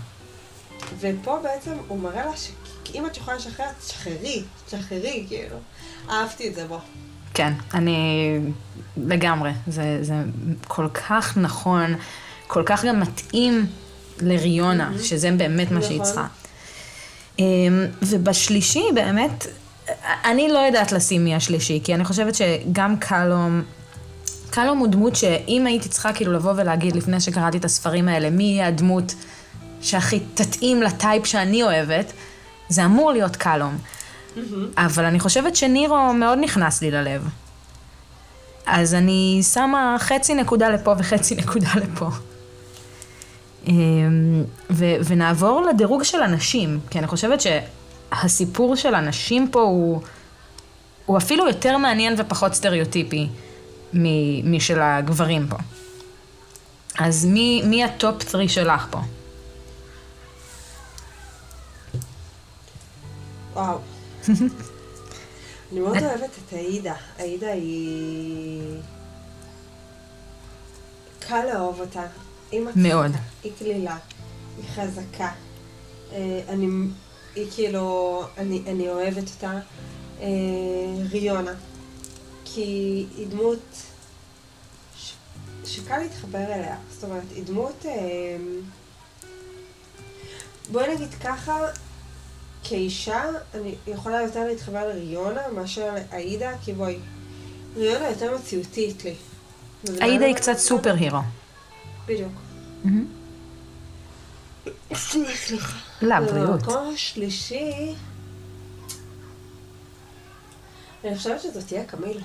[1.00, 5.56] ופה בעצם הוא מראה לה שאם את יכולה לשחרר, תשחררי, תשחררי, כאילו.
[6.10, 6.78] אהבתי את זה בו.
[7.34, 8.38] כן, אני
[8.96, 9.50] לגמרי.
[9.66, 10.14] זה, זה
[10.68, 11.94] כל כך נכון,
[12.52, 13.66] כל כך גם מתאים
[14.20, 15.02] לריונה, mm-hmm.
[15.02, 16.06] שזה באמת מה שהיא נכון.
[16.06, 16.26] צריכה.
[17.38, 19.46] אמ, ובשלישי באמת,
[20.24, 23.62] אני לא יודעת לשים מי השלישי, כי אני חושבת שגם קלום,
[24.50, 28.44] קלום הוא דמות שאם הייתי צריכה כאילו לבוא ולהגיד לפני שקראתי את הספרים האלה, מי
[28.44, 29.14] יהיה הדמות
[29.80, 32.12] שהכי תתאים לטייפ שאני אוהבת,
[32.68, 33.78] זה אמור להיות קלום.
[33.78, 34.40] Mm-hmm.
[34.76, 37.28] אבל אני חושבת שנירו מאוד נכנס לי ללב.
[38.66, 42.10] אז אני שמה חצי נקודה לפה וחצי נקודה לפה.
[43.66, 50.02] אמ, ו- ונעבור לדירוג של הנשים, כי אני חושבת שהסיפור של הנשים פה הוא,
[51.06, 53.28] הוא אפילו יותר מעניין ופחות סטריאוטיפי
[54.44, 55.56] משל הגברים פה.
[56.98, 59.00] אז מי, מי ה top 3 שלך פה?
[63.54, 63.78] וואו.
[65.72, 66.94] אני מאוד אוהבת את עאידה.
[67.18, 68.62] עאידה היא...
[71.28, 72.02] קל לאהוב אותה.
[72.50, 73.12] היא מאוד.
[73.42, 73.98] היא כלילה,
[74.56, 75.32] היא חזקה.
[76.12, 76.66] אה, אני,
[77.34, 79.60] היא כאילו, אני, אני אוהבת אותה.
[80.20, 80.26] אה,
[81.10, 81.54] ריונה,
[82.44, 83.58] כי היא דמות
[84.96, 85.12] ש,
[85.64, 86.76] שקל להתחבר אליה.
[86.90, 87.86] זאת אומרת, היא דמות...
[87.86, 88.36] אה,
[90.72, 91.58] בואי נגיד ככה,
[92.64, 93.22] כאישה,
[93.54, 96.98] אני יכולה יותר להתחבר לריונה מאשר לעאידה, כי בואי,
[97.76, 99.14] ריונה יותר מציאותית לי.
[100.00, 101.20] עאידה היא קצת סופר הירו.
[102.10, 102.32] בדיוק.
[104.94, 105.76] סליחה.
[106.02, 106.62] לבריאות.
[106.62, 107.94] במקום השלישי,
[111.04, 112.20] אני חושבת שזאת תהיה קמיל.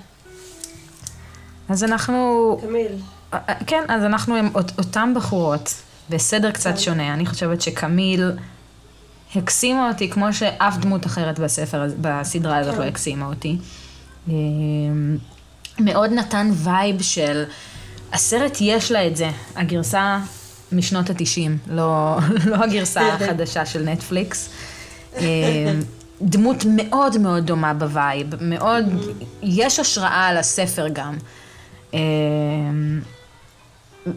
[1.70, 2.58] אז אנחנו...
[2.62, 2.92] קמיל.
[3.34, 5.74] אה, אה, כן, אז אנחנו עם אותן בחורות,
[6.10, 6.78] בסדר קצת כן.
[6.78, 7.14] שונה.
[7.14, 8.32] אני חושבת שקמיל
[9.36, 12.82] הקסימה אותי כמו שאף דמות אחרת בספר, בסדרה הזאת כן.
[12.82, 13.58] לא הקסימה אותי.
[14.30, 14.34] אה,
[15.80, 17.44] מאוד נתן vibe של...
[18.14, 20.20] הסרט יש לה את זה, הגרסה
[20.72, 22.18] משנות התשעים, לא,
[22.50, 24.50] לא הגרסה החדשה של נטפליקס.
[25.18, 25.74] אה,
[26.22, 28.86] דמות מאוד מאוד דומה ב vibe, מאוד,
[29.44, 31.18] יש השראה על הספר גם.
[31.94, 32.00] אה,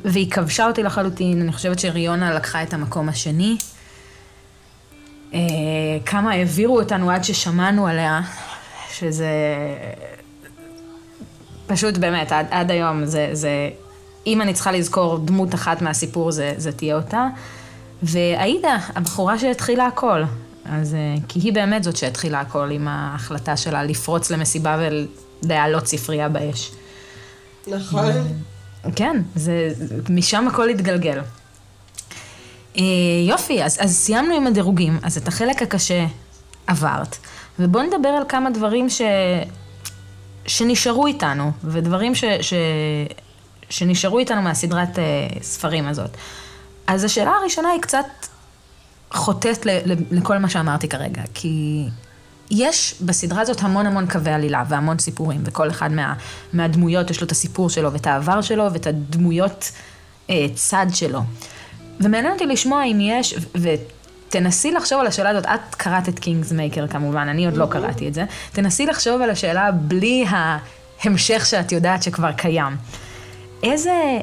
[0.05, 3.57] והיא כבשה אותי לחלוטין, אני חושבת שריונה לקחה את המקום השני.
[5.35, 5.41] אה,
[6.07, 8.21] כמה העבירו אותנו עד ששמענו עליה,
[8.93, 9.29] שזה
[11.69, 13.71] פשוט באמת, עד, עד היום זה, זה
[14.27, 17.27] אם אני צריכה לזכור דמות אחת מהסיפור, זה, זה תהיה אותה.
[18.03, 20.23] ועאידה, הבחורה שהתחילה הכל.
[20.65, 24.79] אז, אה, כי היא באמת זאת שהתחילה הכל עם ההחלטה שלה לפרוץ למסיבה
[25.43, 26.71] ולהעלות ספרייה באש.
[27.67, 28.13] נכון.
[28.97, 29.73] כן, זה,
[30.11, 31.21] משם הכל התגלגל.
[32.79, 32.83] אה,
[33.29, 36.07] יופי, אז, אז סיימנו עם הדירוגים, אז את החלק הקשה
[36.67, 37.17] עברת,
[37.59, 39.03] ובואו נדבר על כמה דברים ש...
[40.49, 42.25] שנשארו איתנו, ודברים ש...
[42.41, 42.55] ש...
[43.71, 45.01] שנשארו איתנו מהסדרת uh,
[45.43, 46.11] ספרים הזאת.
[46.87, 48.07] אז השאלה הראשונה היא קצת
[49.11, 51.85] חוטאת ל- ל- לכל מה שאמרתי כרגע, כי
[52.51, 56.15] יש בסדרה הזאת המון המון קווי עלילה והמון סיפורים, וכל אחד מה,
[56.53, 59.73] מהדמויות יש לו את הסיפור שלו ואת העבר שלו ואת הדמויות
[60.27, 61.21] uh, צד שלו.
[62.01, 63.35] ומעניין אותי לשמוע אם יש,
[64.29, 68.09] ותנסי לחשוב על השאלה הזאת, את קראת את קינגס מייקר כמובן, אני עוד לא קראתי
[68.09, 72.77] את זה, תנסי לחשוב על השאלה בלי ההמשך שאת יודעת שכבר קיים.
[73.63, 74.19] איזה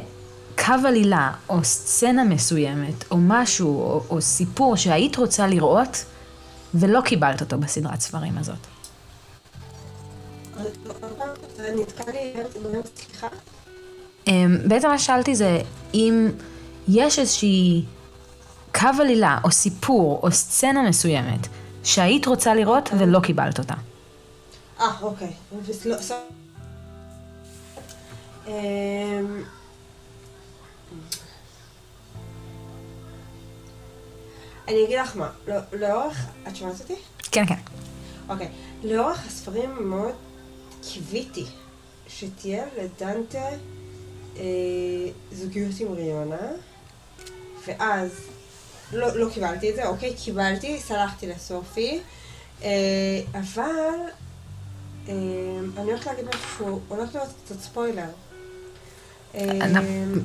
[0.57, 6.05] קו עלילה, או סצנה מסוימת, או משהו, או, או סיפור שהיית רוצה לראות,
[6.73, 8.55] ולא קיבלת אותו בסדרת ספרים הזאת?
[14.27, 15.59] אמ, בעצם מה ששאלתי זה,
[15.93, 16.29] אם
[16.87, 17.85] יש איזושהי
[18.79, 21.47] קו עלילה, או סיפור, או סצנה מסוימת,
[21.83, 23.73] שהיית רוצה לראות ולא קיבלת אותה.
[24.79, 25.33] אה, אוקיי.
[28.47, 29.43] אמ,
[34.67, 36.95] אני אגיד לך מה, לא, לאורך, את שומעת אותי?
[37.31, 37.55] כן, כן.
[38.29, 38.49] אוקיי,
[38.83, 40.15] לאורך הספרים מאוד
[40.81, 41.45] קיוויתי
[42.07, 43.47] שתהיה לדנטה
[44.37, 44.43] אה,
[45.31, 46.47] זוגיות עם ריונה,
[47.67, 48.11] ואז
[48.93, 51.99] לא, לא קיבלתי את זה, אוקיי, קיבלתי, סלחתי לסופי,
[52.63, 52.69] אה,
[53.33, 53.61] אבל
[55.07, 55.13] אה,
[55.77, 58.09] אני הולכת להגיד משהו שהוא הולך להיות קצת ספוילר.
[59.35, 59.41] אה,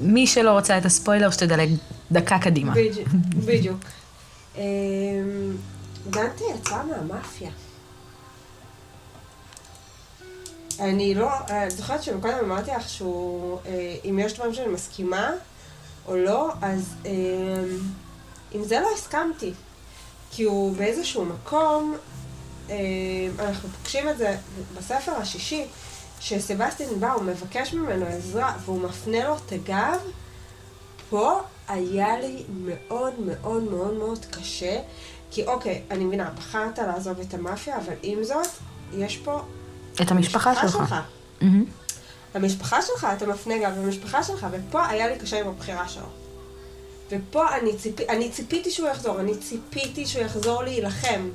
[0.00, 1.70] מי שלא רוצה את הספוילר, שתדלג
[2.12, 2.74] דקה קדימה.
[3.46, 3.78] בדיוק.
[6.10, 7.50] דנטי יצא מהמאפיה.
[10.80, 13.58] אני לא, אני זוכרת שקודם אמרתי לך שהוא,
[14.04, 15.30] אם יש דברים שאני מסכימה
[16.06, 16.94] או לא, אז
[18.52, 19.52] עם זה לא הסכמתי.
[20.30, 21.96] כי הוא באיזשהו מקום,
[23.38, 24.36] אנחנו פוגשים את זה
[24.78, 25.64] בספר השישי,
[26.20, 30.00] שסבסטין בא, הוא מבקש ממנו עזרה, והוא מפנה לו את הגב,
[31.10, 34.80] פה היה לי מאוד מאוד מאוד מאוד קשה,
[35.30, 38.48] כי אוקיי, אני מבינה, בחרת לעזוב את המאפיה, אבל עם זאת,
[38.92, 39.42] יש פה...
[40.02, 40.72] את המשפחה שלך.
[40.72, 40.94] שלך.
[41.40, 41.44] Mm-hmm.
[42.34, 46.06] המשפחה שלך, אתה מפנה גב למשפחה שלך, ופה היה לי קשה עם הבחירה שלו.
[47.10, 48.00] ופה אני, ציפ...
[48.00, 51.30] אני ציפיתי שהוא יחזור, אני ציפיתי שהוא יחזור להילחם.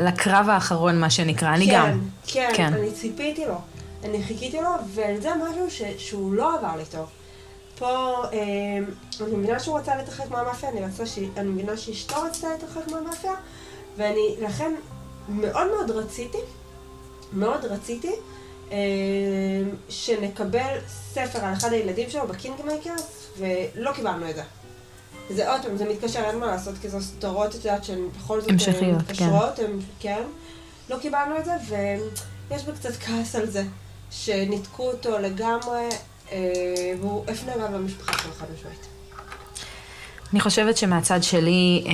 [0.00, 2.00] לקרב האחרון, מה שנקרא, אני כן, גם.
[2.26, 3.54] כן, כן, אני ציפיתי לו.
[4.04, 5.82] אני חיכיתי לו, וזה משהו ש...
[5.98, 7.06] שהוא לא עבר לי טוב.
[7.78, 8.38] פה, אה,
[9.20, 11.18] אני מבינה שהוא רצה להתרחק מהמאפיה, אני, רצה ש...
[11.36, 13.32] אני מבינה שאשתו רצתה להתרחק מהמאפיה,
[13.96, 14.74] ואני לכן
[15.28, 16.38] מאוד מאוד רציתי,
[17.32, 18.12] מאוד רציתי,
[18.72, 18.78] אה,
[19.88, 24.42] שנקבל ספר על אחד הילדים שלו בקינגמייקרס, ולא קיבלנו את זה.
[25.34, 28.40] זה עוד פעם, זה מתקשר, אין מה לעשות, כי זו סדרות, את יודעת, שהן בכל
[28.40, 28.94] זאת המשכיות, כן.
[28.94, 29.72] מתקשרות, כן.
[30.00, 30.22] כן.
[30.90, 33.64] לא קיבלנו את זה, ויש בי קצת כעס על זה,
[34.10, 35.88] שניתקו אותו לגמרי,
[36.32, 36.38] אה,
[37.00, 38.86] והוא הפנה גם למשפחה שלו חד משמעית.
[40.32, 41.92] אני חושבת שמהצד שלי, אה,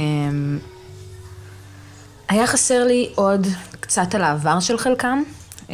[2.28, 3.47] היה חסר לי עוד
[3.80, 5.22] קצת על העבר של חלקם.
[5.68, 5.72] Mm-hmm.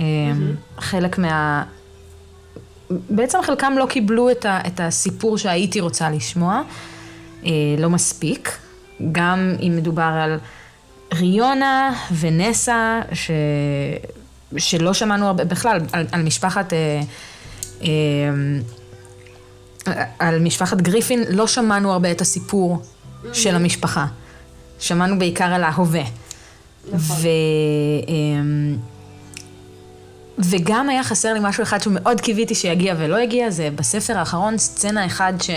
[0.78, 1.64] חלק מה...
[2.90, 6.62] בעצם חלקם לא קיבלו את, ה, את הסיפור שהייתי רוצה לשמוע.
[7.45, 8.59] אה, לא מספיק.
[9.12, 10.38] גם אם מדובר על
[11.14, 13.30] ריונה ונסה, ש...
[14.57, 16.72] שלא שמענו הרבה, בכלל, על, על משפחת...
[16.72, 17.01] אה,
[17.82, 17.88] אה,
[20.18, 23.34] על משפחת גריפין לא שמענו הרבה את הסיפור mm-hmm.
[23.34, 24.07] של המשפחה.
[24.78, 26.03] שמענו בעיקר על ההווה.
[26.92, 27.16] נכון.
[27.16, 27.26] ו...
[28.09, 28.84] אה,
[30.38, 35.07] וגם היה חסר לי משהו אחד שמאוד קיוויתי שיגיע ולא הגיע, זה בספר האחרון סצנה
[35.07, 35.51] אחד ש...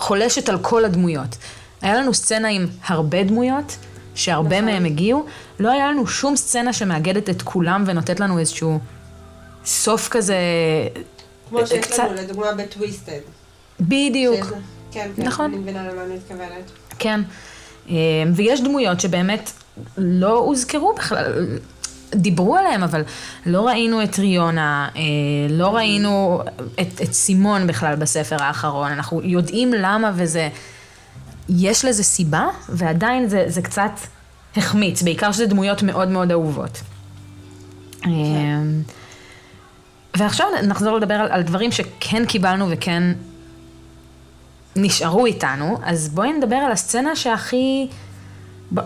[0.00, 1.36] חולשת על כל הדמויות.
[1.82, 3.76] היה לנו סצנה עם הרבה דמויות,
[4.14, 4.64] שהרבה נכון.
[4.64, 5.26] מהם הגיעו,
[5.60, 8.78] לא היה לנו שום סצנה שמאגדת את כולם ונותנת לנו איזשהו
[9.64, 10.36] סוף כזה...
[11.48, 11.98] כמו שיש קצת...
[11.98, 13.20] לנו לדוגמה בטוויסטד.
[13.80, 14.44] בדיוק.
[14.44, 14.46] שיש...
[14.92, 15.44] כן, כן, נכון.
[15.46, 16.70] אני מבינה למה אני מתכוונת.
[16.98, 17.20] כן.
[17.90, 17.94] אה,
[18.34, 19.50] ויש דמויות שבאמת
[19.98, 21.58] לא הוזכרו בכלל,
[22.14, 23.02] דיברו עליהם, אבל
[23.46, 25.02] לא ראינו את ריונה, אה,
[25.50, 26.42] לא ראינו
[26.80, 30.48] את, את סימון בכלל בספר האחרון, אנחנו יודעים למה וזה,
[31.48, 33.92] יש לזה סיבה, ועדיין זה, זה קצת
[34.56, 36.80] החמיץ, בעיקר שזה דמויות מאוד מאוד אהובות.
[38.02, 38.66] כן.
[40.16, 43.02] ועכשיו נחזור לדבר על, על דברים שכן קיבלנו וכן
[44.76, 47.88] נשארו איתנו, אז בואי נדבר על הסצנה שהכי...
[48.74, 48.80] ב...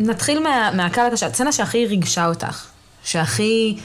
[0.00, 0.70] נתחיל מה...
[0.74, 2.66] מהקל הקשה, הסצנה שהכי ריגשה אותך,
[3.04, 3.78] שהכי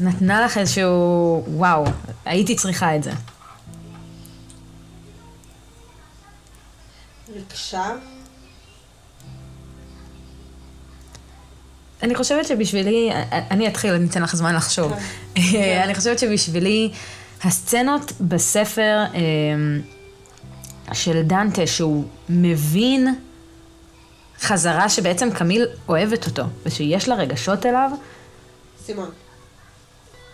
[0.00, 1.84] נתנה לך איזשהו, וואו,
[2.24, 3.10] הייתי צריכה את זה.
[7.34, 7.90] ריגשה?
[12.02, 13.10] אני חושבת שבשבילי,
[13.50, 14.92] אני אתחיל, אני אתן לך זמן לחשוב.
[15.34, 15.80] כן.
[15.84, 16.90] אני חושבת שבשבילי,
[17.44, 19.04] הסצנות בספר...
[20.94, 23.14] של דנטה, שהוא מבין
[24.40, 27.90] חזרה שבעצם קמיל אוהבת אותו, ושיש לה רגשות אליו.
[28.84, 29.10] סימון.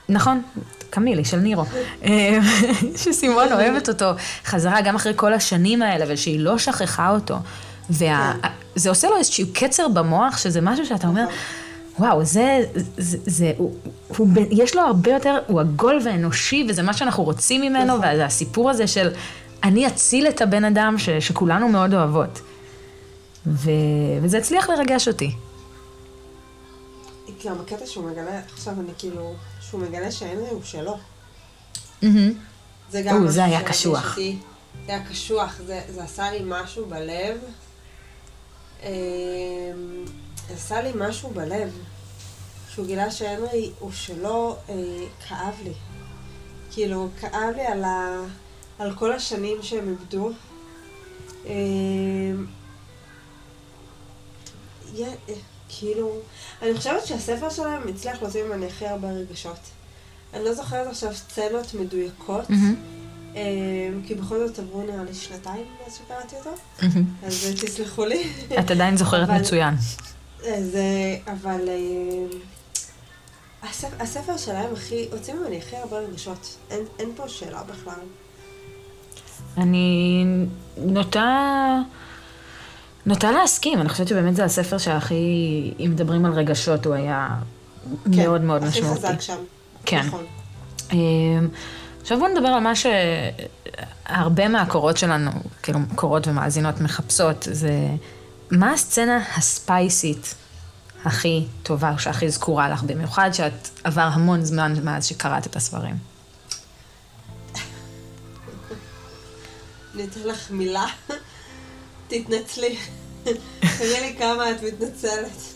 [0.08, 0.42] נכון,
[0.90, 1.64] קמילי של נירו.
[2.04, 2.38] אה,
[3.02, 4.10] שסימון אוהבת אותו
[4.44, 7.36] חזרה גם אחרי כל השנים האלה, ושהיא לא שכחה אותו.
[7.90, 8.06] וזה
[8.82, 8.88] כן.
[8.88, 11.24] עושה לו איזשהו קצר במוח, שזה משהו שאתה אומר,
[11.98, 12.60] וואו, זה,
[12.96, 13.74] זה, זה הוא,
[14.16, 18.08] הוא, יש לו הרבה יותר, הוא עגול ואנושי, וזה מה שאנחנו רוצים ממנו, נכון.
[18.12, 19.08] וזה הסיפור הזה של
[19.64, 22.40] אני אציל את הבן אדם ש, שכולנו מאוד אוהבות.
[23.46, 23.70] ו,
[24.22, 25.32] וזה הצליח לרגש אותי.
[27.44, 30.98] גם הקטע שהוא מגלה, עכשיו אני כאילו, שהוא מגלה שהנרי הוא שלו.
[32.90, 34.16] זה גם משהו זה היה קשוח.
[34.86, 37.38] זה היה קשוח, זה, זה עשה לי משהו בלב.
[40.48, 41.70] זה עשה לי משהו בלב.
[42.70, 44.74] שהוא גילה שהנרי הוא שלו, אה,
[45.28, 45.72] כאב לי.
[46.70, 48.20] כאילו, כאב לי על ה...
[48.78, 50.30] על כל השנים שהם איבדו.
[51.46, 52.46] אמ,
[55.68, 56.12] כאילו,
[56.62, 59.58] אני חושבת שהספר שלהם הצליח להוציא ממני הכי הרבה רגשות.
[60.34, 63.34] אני לא זוכרת עכשיו סצנות מדויקות, mm-hmm.
[64.06, 66.50] כי בכל זאת עברו נראה לי שנתיים מאז שקראתי אותו.
[67.26, 68.32] אז תסלחו לי.
[68.58, 69.28] את עדיין זוכרת.
[69.28, 69.74] מצוין.
[70.42, 71.68] זה, אבל
[73.62, 76.56] הספר, הספר שלהם הכי, הוציא ממני הכי הרבה רגשות.
[76.70, 78.00] אין פה שאלה בכלל.
[79.58, 80.24] אני
[80.76, 81.78] נוטה...
[83.06, 85.14] נוטה להסכים, אני חושבת שבאמת זה הספר שהכי,
[85.80, 87.28] אם מדברים על רגשות, הוא היה
[88.04, 89.00] כן, מאוד מאוד משמעותי.
[89.00, 89.36] כן, הכי חזק שם.
[89.84, 90.02] כן.
[90.06, 90.24] נכון.
[90.92, 91.48] אמ,
[92.00, 92.72] עכשיו בואו נדבר על מה
[94.06, 95.30] שהרבה מהקורות שלנו,
[95.62, 97.88] כאילו קורות ומאזינות מחפשות, זה
[98.50, 100.34] מה הסצנה הספייסית
[101.04, 105.96] הכי טובה, שהכי זכורה לך, במיוחד שאת עבר המון זמן מאז שקראת את הספרים.
[109.98, 110.86] אני אתן לך מילה,
[112.08, 112.76] תתנצלי.
[113.78, 115.54] תראי לי כמה את מתנצלת.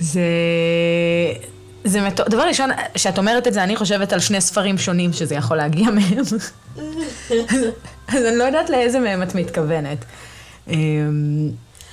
[0.00, 0.20] זה...
[1.84, 2.28] זה מטור...
[2.28, 5.86] דבר ראשון, כשאת אומרת את זה, אני חושבת על שני ספרים שונים שזה יכול להגיע
[5.90, 6.22] מהם.
[8.08, 10.04] אז אני לא יודעת לאיזה מהם את מתכוונת.
[10.68, 11.50] אמ,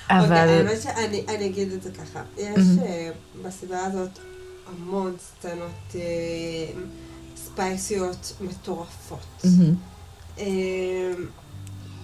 [0.10, 0.22] אבל...
[0.22, 2.22] אוקיי, האמת שאני אגיד את זה ככה.
[2.38, 3.10] יש אה,
[3.44, 4.20] בסדרה הזאת
[4.68, 6.02] המון סצנות אה,
[7.36, 9.44] ספייסיות מטורפות.
[10.38, 10.46] אמ,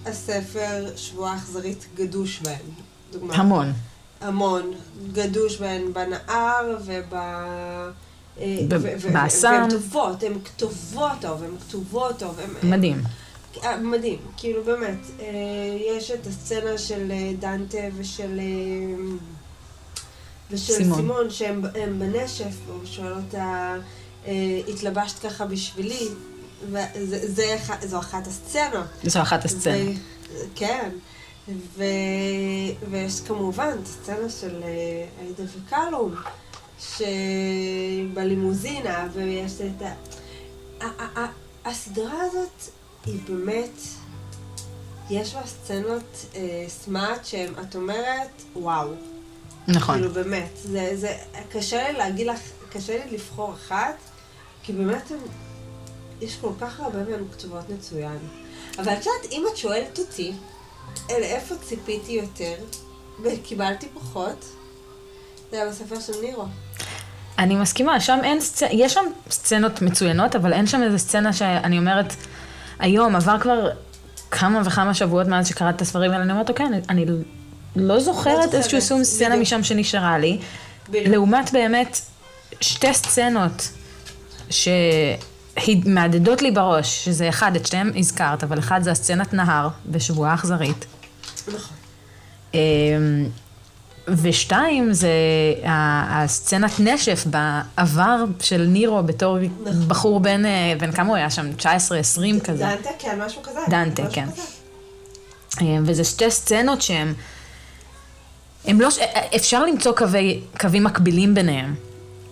[0.06, 2.66] הספר שבועה אכזרית גדוש בהן,
[3.12, 3.34] דוגמה.
[3.34, 3.72] המון.
[4.20, 4.72] המון.
[5.12, 7.14] גדוש בהן בנהר וב...
[9.12, 9.48] באסם.
[9.48, 12.40] והן כתובות, הן כתובות טוב, הן כתובות טוב.
[12.62, 13.02] מדהים.
[13.64, 15.26] אה, מדהים, כאילו באמת, אה,
[15.96, 18.40] יש את הסצנה של אה, דנטה ושל...
[20.50, 21.62] ושל סימון, סימון שהם
[21.98, 23.76] בנשף, והוא שואל אותה,
[24.68, 26.08] התלבשת ככה בשבילי,
[26.70, 28.86] וזו אחת הסצנות.
[29.02, 29.96] זו אחת הסצנות.
[30.54, 30.90] כן.
[31.76, 31.82] ו...
[32.90, 34.62] ויש כמובן את הסצנה של
[35.20, 36.14] עאידה וקלום,
[38.10, 39.94] שבלימוזינה, ויש את ה...
[41.64, 42.62] הסדרה הזאת
[43.06, 43.80] היא באמת,
[45.10, 48.88] יש בה סצנות אה, סמארט שהן, את אומרת, וואו.
[49.68, 49.94] נכון.
[49.94, 51.16] כאילו באמת, זה, זה,
[51.50, 52.40] קשה לי להגיד לך,
[52.72, 53.94] קשה לי לבחור אחת,
[54.62, 55.18] כי באמת הם,
[56.20, 58.18] יש כל כך הרבה מהן כתובות מצוין.
[58.78, 60.32] אבל את יודעת, אם את שואלת אותי,
[61.10, 62.54] אל איפה ציפיתי יותר,
[63.22, 64.44] וקיבלתי פחות,
[65.50, 66.44] זה היה בספר של נירו.
[67.38, 71.78] אני מסכימה, שם אין סצנות, יש שם סצנות מצוינות, אבל אין שם איזה סצנה שאני
[71.78, 72.14] אומרת,
[72.78, 73.70] היום, עבר כבר
[74.30, 77.04] כמה וכמה שבועות מאז שקראת את הספרים האלה, אני אומרת, אוקיי, אני, אני
[77.76, 80.38] לא זוכרת איזשהו סום סצנה משם שנשארה לי.
[80.92, 82.00] לעומת באמת
[82.60, 83.68] שתי סצנות
[85.58, 90.86] שמהדהדות לי בראש, שזה אחד, את שתיהן הזכרת, אבל אחד זה הסצנת נהר בשבועה אכזרית.
[91.48, 91.76] נכון.
[92.54, 92.60] אמ,
[94.08, 95.10] ושתיים, זה
[95.64, 99.88] הסצנת נשף בעבר של נירו בתור נכון.
[99.88, 101.50] בחור בן, אה, בן כמה הוא היה שם?
[101.58, 101.64] 19-20
[102.44, 102.64] כזה.
[102.64, 103.58] דנטה, כן, משהו כזה.
[103.68, 104.26] דנטה, משהו כן.
[104.32, 104.42] כזה.
[105.60, 107.12] אה, וזה שתי סצנות שהן,
[108.64, 108.88] הם לא,
[109.36, 111.74] אפשר למצוא קווי, קווים מקבילים ביניהם.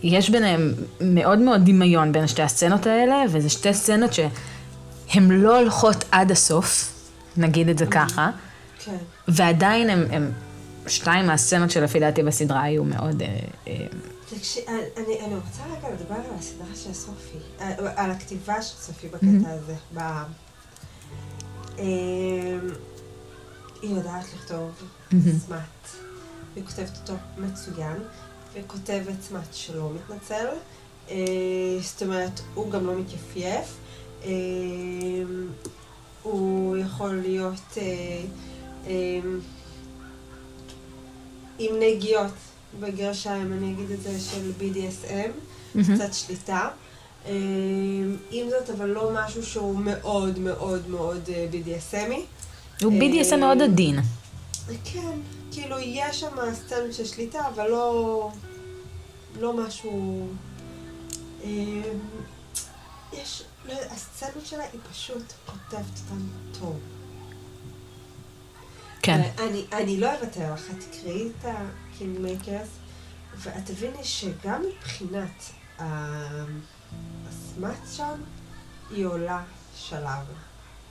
[0.07, 6.04] יש ביניהם מאוד מאוד דמיון בין שתי הסצנות האלה, וזה שתי סצנות שהן לא הולכות
[6.11, 6.92] עד הסוף,
[7.36, 8.30] נגיד את זה ככה.
[8.84, 8.96] כן.
[9.28, 10.30] ועדיין הם
[10.86, 13.22] שתיים מהסצנות שלפי דעתי בסדרה היו מאוד...
[13.22, 13.28] אה,
[13.68, 13.86] אה,
[14.96, 19.50] אני, אני רוצה רגע לדבר על הסדרה של סופי, אה, על הכתיבה של סופי בקטע
[19.50, 19.74] הזה.
[19.94, 20.00] ב...
[23.82, 24.70] היא יודעת לכתוב
[25.46, 25.88] סמאט,
[26.57, 27.96] היא כותבת אותו מצוין,
[28.57, 30.46] והיא כותבת סמאט שלא מתנצל,
[31.82, 33.76] זאת אומרת, הוא גם לא מתייפייף,
[36.22, 37.78] הוא יכול להיות...
[41.59, 42.32] עם נגיעות,
[42.80, 45.30] בגרשיים, אני אגיד את זה, של BDSM.
[45.94, 46.68] קצת שליטה.
[48.30, 52.20] עם זאת, אבל לא משהו שהוא מאוד מאוד מאוד אה, BDSMי.
[52.84, 53.98] הוא BDSM מאוד עדין.
[54.84, 55.18] כן,
[55.52, 58.30] כאילו יש שם סצנות של שליטה, אבל לא,
[59.41, 60.28] לא משהו...
[61.45, 61.82] אמ,
[63.12, 66.22] יש, לא, הסצנות שלה היא פשוט כותבת אותן
[66.61, 66.78] טוב.
[69.03, 69.30] כן.
[69.39, 72.68] אני, אני לא אוותר לך, תקראי את הקינג מייקרס,
[73.37, 75.43] ואת תביני שגם מבחינת
[77.28, 78.22] ה smut שם,
[78.91, 79.43] היא עולה
[79.76, 80.24] שלב.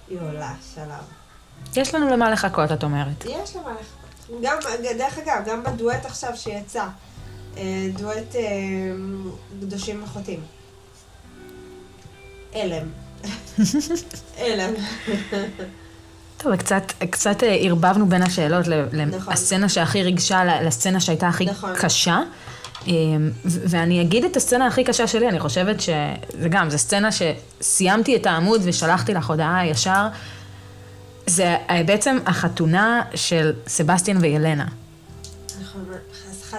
[0.08, 1.04] היא עולה שלב.
[1.76, 3.26] יש לנו למה לחכות, את אומרת.
[3.26, 4.42] יש למה לחכות.
[4.42, 4.58] גם,
[4.98, 6.88] דרך אגב, גם בדואט עכשיו שיצא,
[7.98, 8.42] דואט אה,
[9.62, 10.40] קדושים וחוטאים.
[12.54, 12.88] הלם.
[14.38, 14.74] הלם.
[16.38, 19.34] טוב, קצת, קצת אה, ערבבנו בין השאלות נכון.
[19.34, 21.74] לסצנה שהכי ריגשה לסצנה שהייתה הכי נכון.
[21.76, 22.20] קשה.
[23.46, 28.26] ואני אגיד את הסצנה הכי קשה שלי, אני חושבת שזה גם, זו סצנה שסיימתי את
[28.26, 30.08] העמוד ושלחתי לך הודעה ישר.
[31.28, 34.66] זה אה, בעצם החתונה של סבסטיאן וילנה.
[35.62, 35.86] נכון.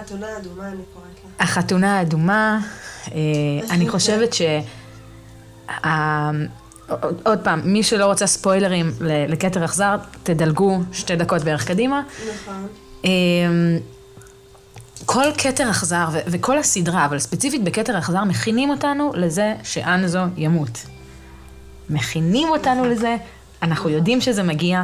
[0.01, 1.45] נכון, חתונה אדומה אני קוראת לה.
[1.45, 2.59] החתונה האדומה,
[3.11, 3.17] אה,
[3.69, 4.41] אני חושבת ש...
[7.23, 12.01] עוד פעם, מי שלא רוצה ספוילרים לכתר אכזר, תדלגו שתי דקות בערך קדימה.
[12.33, 12.67] נכון.
[13.03, 13.09] אמ,
[15.05, 20.85] כל כתר אכזר, וכל הסדרה, אבל ספציפית בכתר אכזר, מכינים אותנו לזה שאנזו ימות.
[21.89, 22.89] מכינים אותנו נכון.
[22.89, 23.15] לזה,
[23.61, 24.83] אנחנו יודעים שזה מגיע,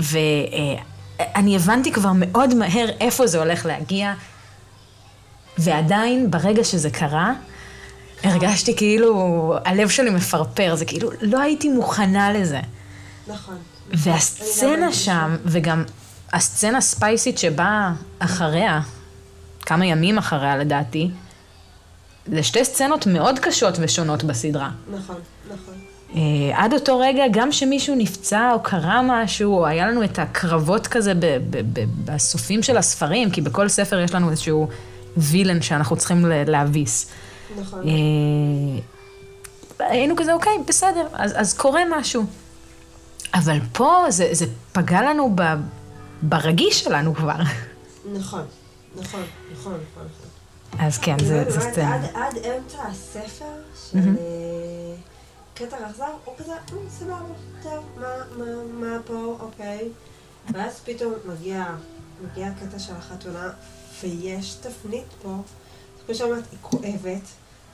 [0.00, 4.14] ואני הבנתי כבר מאוד מהר איפה זה הולך להגיע,
[5.58, 7.32] ועדיין, ברגע שזה קרה,
[8.22, 12.60] הרגשתי כאילו, הלב שלי מפרפר, זה כאילו, לא הייתי מוכנה לזה.
[13.28, 13.56] נכון.
[13.90, 15.84] והסצנה שם, וגם
[16.32, 18.80] הסצנה ספייסית שבאה אחריה,
[19.60, 21.10] כמה ימים אחריה לדעתי,
[22.26, 24.70] זה שתי סצנות מאוד קשות ושונות בסדרה.
[24.92, 25.74] נכון, נכון.
[26.10, 26.14] Uh,
[26.54, 31.12] עד אותו רגע, גם שמישהו נפצע או קרה משהו, או היה לנו את הקרבות כזה
[32.04, 34.68] בסופים של הספרים, כי בכל ספר יש לנו איזשהו
[35.16, 37.06] וילן שאנחנו צריכים להביס.
[37.60, 37.82] נכון.
[37.82, 37.86] Uh,
[39.78, 42.24] היינו כזה, אוקיי, בסדר, אז, אז קורה משהו.
[43.34, 45.42] אבל פה זה, זה פגע לנו ב,
[46.22, 47.36] ברגיש שלנו כבר.
[48.14, 48.44] נכון,
[48.96, 50.06] נכון, נכון, נכון.
[50.78, 51.94] אז כן, זה, זה סצנה.
[51.94, 53.44] עד, עד אמצע הספר
[53.90, 54.94] של אה,
[55.54, 56.58] קטע אכזר, הוא כזה, אה,
[56.90, 57.16] סבבה,
[57.62, 58.06] טוב, מה,
[58.38, 59.88] מה, מה פה, אוקיי.
[60.52, 61.64] ואז פתאום מגיע,
[62.24, 63.50] מגיע הקטע של החתונה,
[64.02, 65.36] ויש תפנית פה,
[66.06, 67.22] כמו שאמרת, היא כואבת.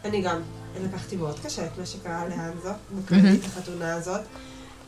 [0.05, 0.43] אני גם
[0.81, 4.21] לקחתי מאוד קשה את מה שקרה לאנזו, בכללית החתונה הזאת.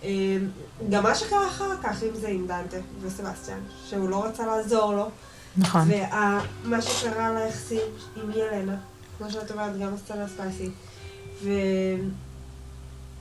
[0.02, 0.48] אמ,
[0.90, 5.08] גם מה שקרה אחר כך, אם זה עם דנטה וסבסטיאן, שהוא לא רצה לעזור לו.
[5.56, 5.88] נכון.
[6.64, 7.80] ומה שקרה ליחסים
[8.16, 8.76] עם ילנה,
[9.18, 10.72] כמו שאת אומרת, גם הסצנה ספייסית.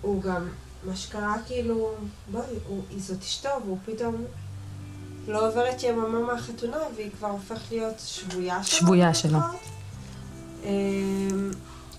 [0.02, 0.48] והוא גם,
[0.84, 1.92] מה שקרה כאילו,
[2.32, 2.44] בואי,
[2.98, 4.16] זאת אשתו, והוא פתאום
[5.30, 8.80] לא עוברת יממה מהחתונה, והיא כבר הופכת להיות שבויה שלו.
[8.80, 9.40] שבויה שלו.
[10.64, 11.52] אמ,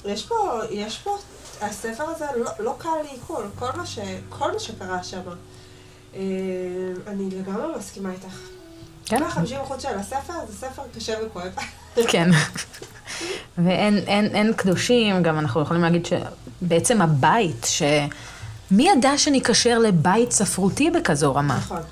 [0.05, 1.16] יש פה, יש פה
[1.61, 5.20] הספר הזה לא, לא קל לעיכול, כל מה, ש, כל מה שקרה שם.
[6.14, 6.20] אה,
[7.07, 8.39] אני לגמרי מסכימה איתך.
[9.05, 9.22] כן.
[9.22, 11.53] 50% של הספר זה ספר קשה וכואב.
[12.12, 12.31] כן.
[13.59, 20.91] ואין אין, אין קדושים, גם אנחנו יכולים להגיד שבעצם הבית, שמי ידע שניקשר לבית ספרותי
[20.91, 21.57] בכזו רמה?
[21.57, 21.83] נכון,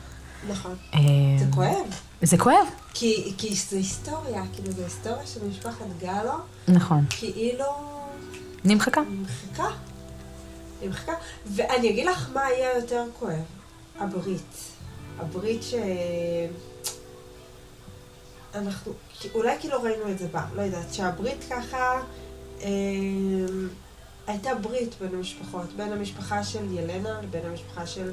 [0.49, 0.77] נכון.
[0.95, 1.01] אה,
[1.39, 2.01] זה כואב.
[2.23, 2.67] זה כואב.
[2.95, 6.33] כי, כי זה היסטוריה, כאילו זה היסטוריה של משפחת גלו.
[6.69, 7.05] נכון.
[7.11, 7.65] כאילו...
[8.65, 9.01] נמחקה.
[9.01, 9.69] נמחקה.
[10.83, 11.13] נמחקה.
[11.47, 13.45] ואני אגיד לך מה יהיה יותר כואב.
[13.99, 14.55] הברית.
[15.19, 15.75] הברית ש...
[18.55, 18.93] אנחנו,
[19.35, 22.03] אולי כאילו ראינו את זה בה, לא יודעת, שהברית ככה,
[22.63, 22.69] אה,
[24.27, 28.13] הייתה ברית בין המשפחות, בין המשפחה של ילנה לבין המשפחה של,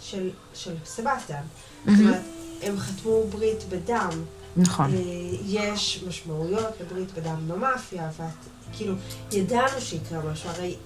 [0.00, 1.40] של, של סבסטיאן.
[1.40, 1.90] Mm-hmm.
[1.90, 2.22] זאת אומרת,
[2.62, 4.10] הם חתמו ברית בדם.
[4.56, 4.94] נכון.
[4.94, 4.98] אה,
[5.46, 8.28] יש משמעויות לברית בדם במאפיה, ואת
[8.72, 8.94] כאילו,
[9.32, 10.76] ידענו שיקרה משהו, הרי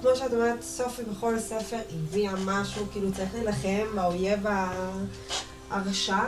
[0.00, 4.40] כמו שאת אומרת, סופי בכל ספר הביאה משהו, כאילו צריך להילחם באויב
[5.70, 6.18] הרשע.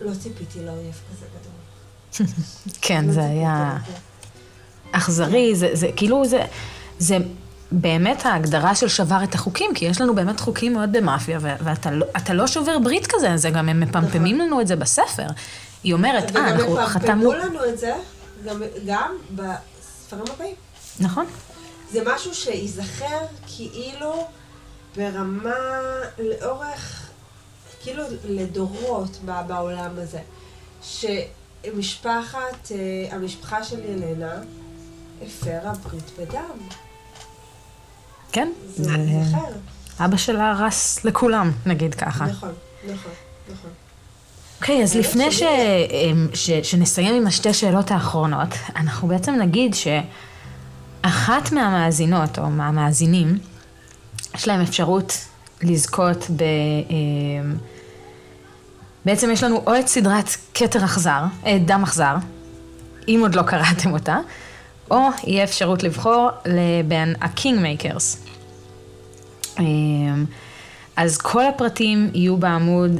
[0.00, 2.26] לא ציפיתי לאויב כזה גדול.
[2.82, 3.78] כן, זה היה
[4.92, 6.44] אכזרי, זה, זה כאילו, זה,
[6.98, 7.18] זה
[7.72, 12.06] באמת ההגדרה של שבר את החוקים, כי יש לנו באמת חוקים מאוד במאפיה, ואתה לא,
[12.34, 14.46] לא שובר ברית כזה, זה גם הם מפמפמים נכון.
[14.46, 15.26] לנו את זה בספר.
[15.84, 17.28] היא אומרת, אה, אנחנו חתמנו...
[17.30, 17.92] וגם מפמפמו לנו את זה
[18.44, 20.54] גם, גם בספרים הבאים.
[21.00, 21.26] נכון.
[21.92, 24.26] זה משהו שייזכר כאילו
[24.96, 25.80] ברמה
[26.18, 27.10] לאורך,
[27.82, 30.20] כאילו לדורות בעולם הזה.
[30.82, 34.34] שמשפחת, אה, המשפחה של ילנה
[35.22, 36.58] הפרה ברית בדם.
[38.32, 38.48] כן.
[38.76, 39.38] זה ייזכר.
[40.00, 42.24] אבא שלה הרס לכולם, נגיד ככה.
[42.24, 42.52] נכון,
[42.84, 43.12] נכון,
[43.52, 43.70] נכון.
[44.60, 45.42] אוקיי, אז לפני ש...
[45.42, 46.50] אמ, ש...
[46.50, 53.38] שנסיים עם השתי שאלות האחרונות, אנחנו בעצם נגיד שאחת מהמאזינות או מהמאזינים,
[54.34, 55.18] יש להם אפשרות
[55.62, 56.42] לזכות ב...
[56.90, 57.56] אמ,
[59.04, 62.16] בעצם יש לנו או את סדרת כתר אכזר, אה, דם אכזר,
[63.08, 64.18] אם עוד לא קראתם אותה,
[64.90, 68.21] או יהיה אפשרות לבחור לבין ה-King Makers.
[69.58, 70.24] אמ,
[70.96, 72.90] אז כל הפרטים יהיו בעמוד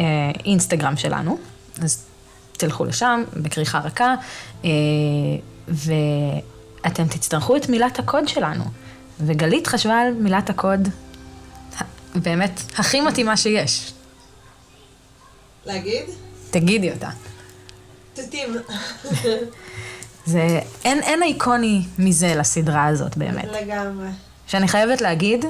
[0.00, 0.04] אה,
[0.44, 1.38] אינסטגרם שלנו,
[1.82, 2.04] אז
[2.52, 4.14] תלכו לשם בכריכה רכה,
[4.64, 4.70] אה,
[5.68, 8.64] ואתם תצטרכו את מילת הקוד שלנו.
[9.20, 10.88] וגלית חשבה על מילת הקוד
[12.14, 13.92] באמת הכי מתאימה שיש.
[15.66, 16.04] להגיד?
[16.50, 17.10] תגידי אותה.
[18.14, 18.56] תותים.
[20.26, 23.44] זה, אין, אין איקוני מזה לסדרה הזאת באמת.
[23.44, 24.08] לגמרי.
[24.52, 25.44] שאני חייבת להגיד,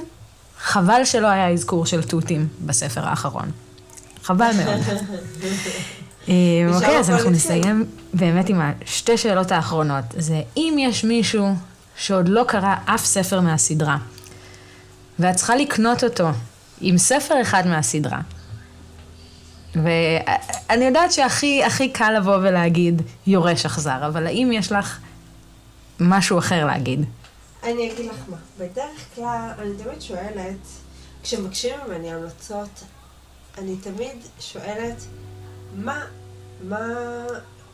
[0.59, 3.51] חבל שלא היה אזכור של תותים בספר האחרון.
[4.23, 4.81] חבל מאוד.
[6.75, 10.05] אוקיי, אז אנחנו נסיים באמת עם השתי שאלות האחרונות.
[10.17, 11.55] זה אם יש מישהו
[11.97, 13.99] שעוד לא קרא אף ספר מהסדרה,
[15.19, 16.31] ואת צריכה לקנות אותו
[16.81, 18.21] עם ספר אחד מהסדרה,
[19.75, 24.99] ואני יודעת שהכי הכי קל לבוא ולהגיד יורש אכזר, אבל האם יש לך
[26.01, 27.05] משהו אחר להגיד?
[27.63, 30.57] אני אגיד לך מה, בדרך כלל אני תמיד שואלת,
[31.23, 32.83] כשמבקשים ממני המלצות,
[33.59, 34.97] אני תמיד שואלת,
[35.75, 36.05] מה,
[36.63, 36.87] מה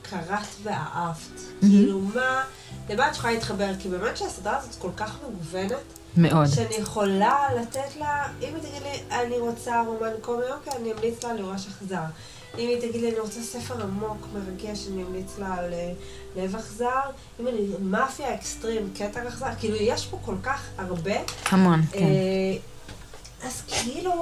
[0.03, 1.18] קראת ואהבת?
[1.36, 1.61] Mm-hmm.
[1.61, 2.45] כאילו, מה,
[2.89, 3.70] למה את יכולה להתחבר?
[3.78, 6.47] כי באמת שהסדרה הזאת כל כך מגוונת, מאוד.
[6.47, 11.24] שאני יכולה לתת לה, אם היא תגיד לי, אני רוצה רומן קומי, אוקיי, אני אמליץ
[11.24, 12.05] לה לראש אכזר.
[12.59, 15.74] אם היא תגיד לי, אני רוצה ספר עמוק, מרגש, אני אמליץ לה על
[16.36, 17.00] לב אכזר.
[17.40, 21.14] אם אני, מאפיה אקסטרים, קטע אכזר, כאילו, יש פה כל כך הרבה.
[21.46, 22.06] המון, כן.
[23.44, 24.12] אז כאילו...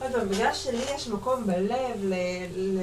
[0.00, 2.14] עוד פעם, בגלל שלי יש מקום בלב ל...
[2.56, 2.80] ל...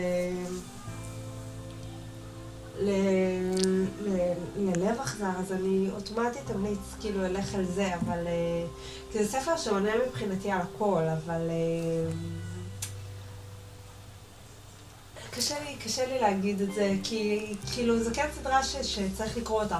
[4.58, 8.28] ללב אכזר, אז אני אוטומטית אמליץ כאילו אלך על זה, אבל...
[9.12, 11.50] כי זה ספר שעונה מבחינתי על הכל, אבל...
[15.36, 19.64] קשה לי, קשה לי להגיד את זה, כי כאילו זו כן סדרה ש, שצריך לקרוא
[19.64, 19.78] אותה.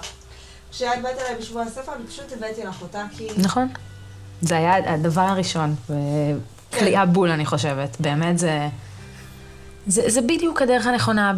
[0.72, 3.28] כשאת באת אליי בשבוע הספר, אני פשוט הבאתי לך אותה, כי...
[3.38, 3.68] נכון.
[4.42, 7.14] זה היה הדבר הראשון, וכליאה כן.
[7.14, 7.98] בול, אני חושבת.
[8.00, 8.68] באמת זה...
[9.88, 11.34] זה, זה בדיוק הדרך הנכונה.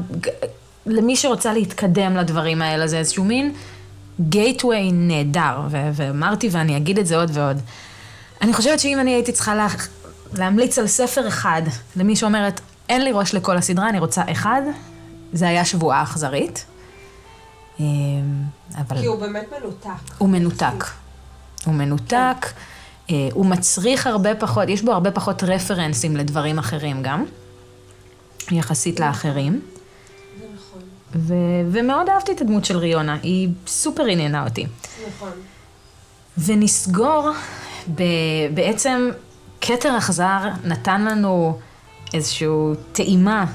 [0.86, 3.54] למי שרוצה להתקדם לדברים האלה, זה איזשהו מין
[4.20, 7.62] גייטווי נהדר, ו- ואמרתי ואני אגיד את זה עוד ועוד.
[8.42, 9.68] אני חושבת שאם אני הייתי צריכה לה...
[10.34, 11.62] להמליץ על ספר אחד
[11.96, 14.62] למי שאומרת, אין לי ראש לכל הסדרה, אני רוצה אחד,
[15.34, 16.66] זה היה שבועה אכזרית.
[17.80, 17.86] אמ,
[18.78, 19.00] אבל...
[19.00, 19.90] כי הוא באמת מנותק.
[20.18, 20.86] הוא מנותק.
[21.66, 22.46] הוא מנותק,
[23.08, 23.16] כן.
[23.34, 27.26] הוא מצריך הרבה פחות, יש בו הרבה פחות רפרנסים לדברים אחרים גם,
[28.52, 29.62] יחסית לאחרים.
[31.16, 31.34] ו-
[31.72, 34.66] ומאוד אהבתי את הדמות של ריונה, היא סופר עניינה אותי.
[35.08, 35.32] נכון.
[36.38, 37.30] ונסגור,
[37.96, 39.10] ב- בעצם
[39.62, 41.60] כתר אכזר נתן לנו
[42.14, 42.48] איזושהי
[42.92, 43.46] טעימה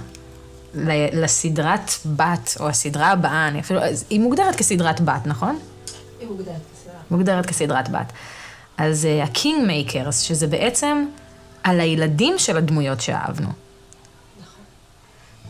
[1.13, 3.81] לסדרת בת, או הסדרה הבאה, אני אפילו,
[4.11, 5.59] היא מוגדרת כסדרת בת, נכון?
[6.21, 7.11] היא מוגדרת כסדרת.
[7.11, 8.13] מוגדרת כסדרת בת.
[8.79, 11.07] אז הקינג uh, מייקרס, שזה בעצם
[11.63, 13.49] על הילדים של הדמויות שאהבנו.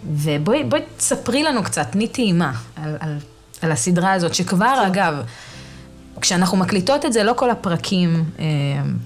[0.06, 0.64] ובואי
[0.96, 3.18] תספרי לנו קצת, תני טעימה על, על,
[3.62, 4.86] על הסדרה הזאת, שכבר, כן.
[4.86, 5.14] אגב,
[6.20, 8.44] כשאנחנו מקליטות את זה, לא כל הפרקים אה,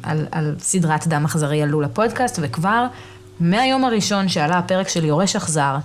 [0.02, 2.86] על, על סדרת דם אכזרי עלו לפודקאסט, וכבר
[3.40, 5.76] מהיום הראשון שעלה הפרק של יורש אכזר,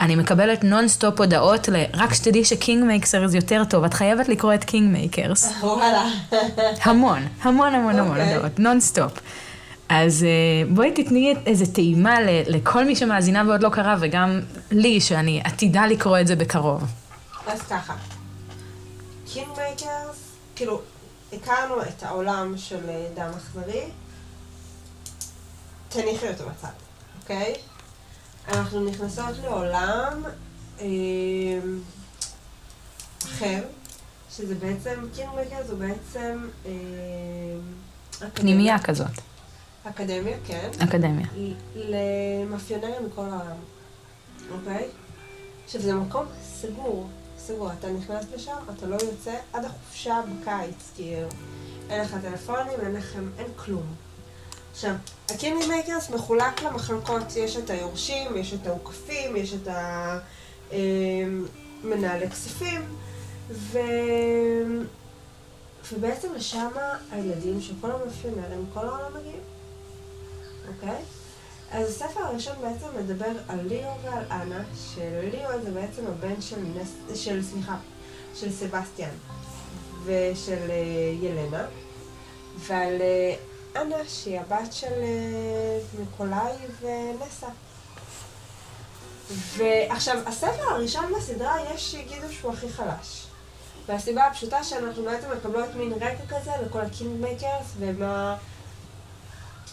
[0.00, 1.84] אני מקבלת נונסטופ הודעות ל...
[1.94, 5.52] רק שתדעי שקינג מייקרס יותר טוב, את חייבת לקרוא את קינג מייקרס.
[5.62, 6.08] וואלה.
[6.82, 8.34] המון, המון המון המון אוקיי.
[8.34, 9.12] הודעות, נונסטופ.
[9.88, 15.40] אז אה, בואי תתני איזה טעימה לכל מי שמאזינה ועוד לא קרא, וגם לי, שאני
[15.44, 16.82] עתידה לקרוא את זה בקרוב.
[17.46, 17.94] אז ככה,
[19.32, 20.80] קינג מייקרס, כאילו,
[21.32, 23.82] הכרנו את העולם של אה, דם אכזרי,
[25.88, 26.68] תניחי אותו בצד,
[27.22, 27.54] אוקיי?
[28.48, 30.22] אנחנו נכנסות לעולם
[30.80, 30.86] אה,
[33.24, 33.62] אחר,
[34.30, 36.48] שזה בעצם, קינג מייקרס הוא בעצם...
[36.66, 36.72] אה,
[38.34, 39.20] פנימייה כזאת.
[39.84, 40.70] אקדמיה, כן.
[40.84, 41.26] אקדמיה.
[41.74, 43.56] למאפיונרים מכל העולם,
[44.50, 44.88] אוקיי?
[45.64, 47.08] עכשיו, זה מקום סגור,
[47.38, 47.72] סגור.
[47.72, 51.28] אתה נכנס לשם, אתה לא יוצא עד החופשה בקיץ, כאילו.
[51.90, 53.94] אין לך טלפונים, אין לכם, אין כלום.
[54.78, 54.94] עכשיו,
[55.30, 59.68] הקינג מייקרס מחולק למחלקות, יש את היורשים, יש את האוכפים, יש את
[61.84, 62.82] המנהלי אמ, כספים,
[63.50, 63.78] ו...
[65.92, 66.70] ובעצם לשם
[67.10, 69.40] הילדים של כל המאפיונרים, כל העולם מגיעים.
[70.68, 71.02] אוקיי?
[71.70, 74.62] אז הספר הראשון בעצם מדבר על ליאו ועל אנה,
[74.94, 77.76] שליאו זה בעצם הבן של, נס, של סליחה,
[78.34, 79.14] של סבסטיאן
[80.04, 81.66] ושל uh, ילנה,
[82.58, 87.46] ועל uh, אנה שהיא הבת של uh, ניקולאי ונסה.
[89.56, 93.26] ועכשיו, הספר הראשון בסדרה יש שיגידו שהוא הכי חלש.
[93.88, 98.36] והסיבה הפשוטה שאנחנו בעצם מקבלות מין רקע כזה לכל הקינג מייקרס ומה...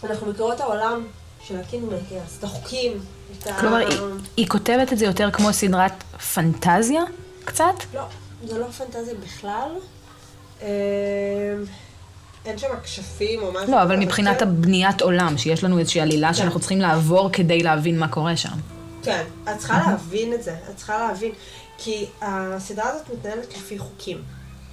[0.04, 1.08] אנחנו מכירות העולם
[1.44, 3.00] של הקינגמקרס, את החוקים,
[3.32, 3.60] את ה...
[3.60, 4.00] כלומר, היא,
[4.38, 7.02] היא כותבת את זה יותר כמו סדרת פנטזיה,
[7.46, 7.76] קצת?
[7.94, 8.04] לא,
[8.44, 9.72] זה לא פנטזיה בכלל.
[12.46, 13.72] אין שם כשפים או משהו.
[13.72, 16.34] לא, אבל מבחינת הבניית עולם, שיש לנו איזושהי עלילה כן.
[16.34, 18.58] שאנחנו צריכים לעבור כדי להבין מה קורה שם.
[19.04, 21.32] כן, את צריכה להבין את זה, את צריכה להבין.
[21.78, 24.22] כי הסדרה הזאת מתנהלת לפי חוקים.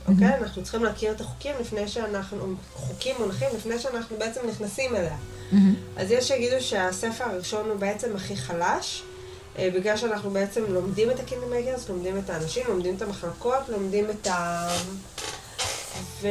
[0.08, 0.38] אוקיי?
[0.42, 5.16] אנחנו צריכים להכיר את החוקים לפני שאנחנו, חוקים מונחים לפני שאנחנו בעצם נכנסים אליה.
[5.96, 9.02] אז יש שיגידו שהספר הראשון הוא בעצם הכי חלש,
[9.58, 14.10] אה, בגלל שאנחנו בעצם לומדים את הקינדום מייקרס, לומדים את האנשים, לומדים את המחלקות, לומדים
[14.10, 14.68] את ה...
[16.20, 16.26] ו...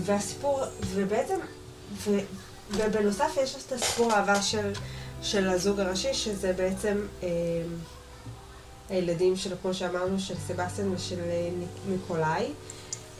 [0.00, 0.60] והסיפור,
[0.94, 1.38] ובעצם,
[1.92, 2.10] ו...
[2.70, 4.72] ובנוסף יש את הסיפור האהבה של,
[5.22, 7.28] של הזוג הראשי, שזה בעצם אה,
[8.88, 11.50] הילדים של, כמו שאמרנו, של סבסטיאן ושל אה,
[11.88, 12.52] ניקולאי,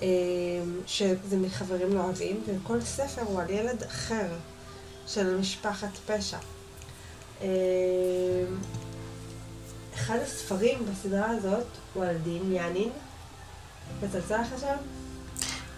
[0.03, 0.07] אה,
[0.87, 4.27] שזה מחברים לא אוהבים, וכל ספר הוא על ילד אחר
[5.07, 6.39] של משפחת פשע.
[7.43, 7.49] אה,
[9.95, 12.91] אחד הספרים בסדרה הזאת הוא על דין יאנין.
[14.03, 14.77] מצלצל לך שם?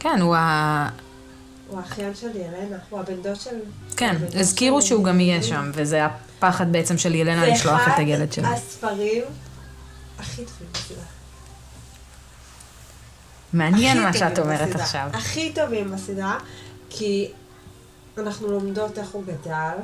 [0.01, 0.89] כן, הוא ה...
[1.69, 3.57] הוא האחיין של ילנה, הוא הבן דוד של...
[3.97, 7.99] כן, הזכירו שהוא גם יהיה שם, וזה הפחד בעצם של ילנה זה לשלוח את אחד
[7.99, 8.53] הילד שלה.
[8.53, 9.23] הספרים
[10.19, 11.05] הכי טובים בסדרה.
[13.53, 14.83] מעניין מה שאת אומרת בסדרה.
[14.83, 15.11] עכשיו.
[15.13, 16.39] הכי טובים בסדרה,
[16.91, 17.31] כי
[18.19, 19.77] אנחנו לומדות איך הוא גדל,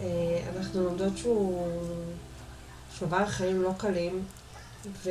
[0.00, 0.06] אה,
[0.56, 1.68] אנחנו לומדות שהוא...
[2.96, 4.22] שהוא עבר חיים לא קלים,
[5.04, 5.10] ו...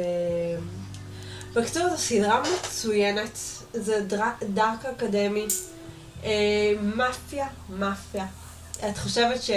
[1.54, 3.40] בקיצור, זו סדרה מצוינת,
[3.84, 4.06] זה.
[4.54, 5.46] dark academy,
[6.24, 8.26] אה, מאפיה, מאפיה.
[8.90, 9.52] את חושבת ש...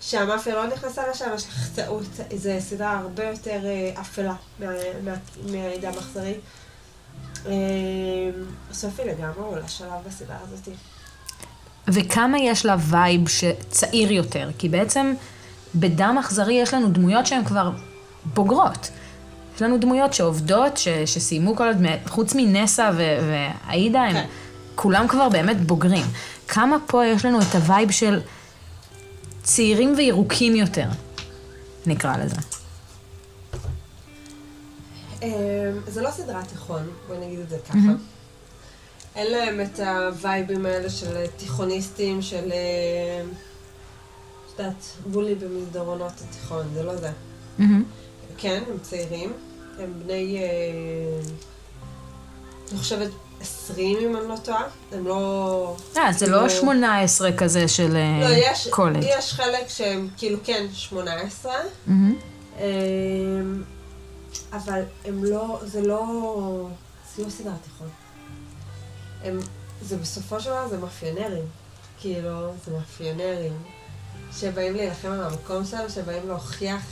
[0.00, 2.02] שהמאפיה לא נכנסה לשם, יש לך טעות,
[2.36, 4.66] זו סדרה הרבה יותר אה, אפלה מה...
[5.04, 5.12] מה...
[5.50, 6.34] מהדם האכזרי.
[7.46, 7.52] אה,
[8.72, 10.68] סופי לגמרי עולה שלב בסדרה הזאת.
[11.88, 15.14] וכמה יש לה vibe שצעיר יותר, כי בעצם
[15.74, 17.70] בדם אכזרי יש לנו דמויות שהן כבר
[18.24, 18.90] בוגרות.
[19.60, 21.88] יש לנו דמויות שעובדות, ש, שסיימו כל הדמי...
[22.06, 24.26] חוץ מנסה ו, ועאידה, הם כן.
[24.74, 26.06] כולם כבר באמת בוגרים.
[26.48, 28.20] כמה פה יש לנו את ה vibe של
[29.42, 30.86] צעירים וירוקים יותר,
[31.86, 32.36] נקרא לזה.
[35.22, 35.28] אה,
[35.86, 37.78] זה לא סדרת תיכון, בואי נגיד את זה ככה.
[39.16, 42.52] אין להם את הווייבים האלה של תיכוניסטים, של...
[42.52, 43.22] אה,
[44.54, 47.10] את יודעת, בולי במסדרונות התיכון, זה לא זה.
[47.58, 47.84] מהמם.
[48.38, 49.32] כן, הם צעירים,
[49.78, 50.38] הם בני...
[50.38, 51.20] אה,
[52.70, 53.10] אני חושבת
[53.40, 55.76] עשרים אם אני לא טועה, הם לא...
[55.96, 59.02] אה, זה לא 18 כזה של אה, לא, יש, קולג'.
[59.02, 61.52] יש חלק שהם כאילו כן 18,
[61.86, 62.14] מהמם.
[62.58, 63.62] אמ,
[64.52, 66.68] אבל הם לא, זה לא,
[67.16, 67.88] זה לא סדרת תיכון.
[69.24, 69.38] הם,
[69.82, 71.44] זה בסופו של דבר זה מאפיונרים.
[72.00, 73.52] כאילו, זה מאפיונרים.
[74.32, 76.82] שבאים להילחם על המקום שלהם, שבאים להוכיח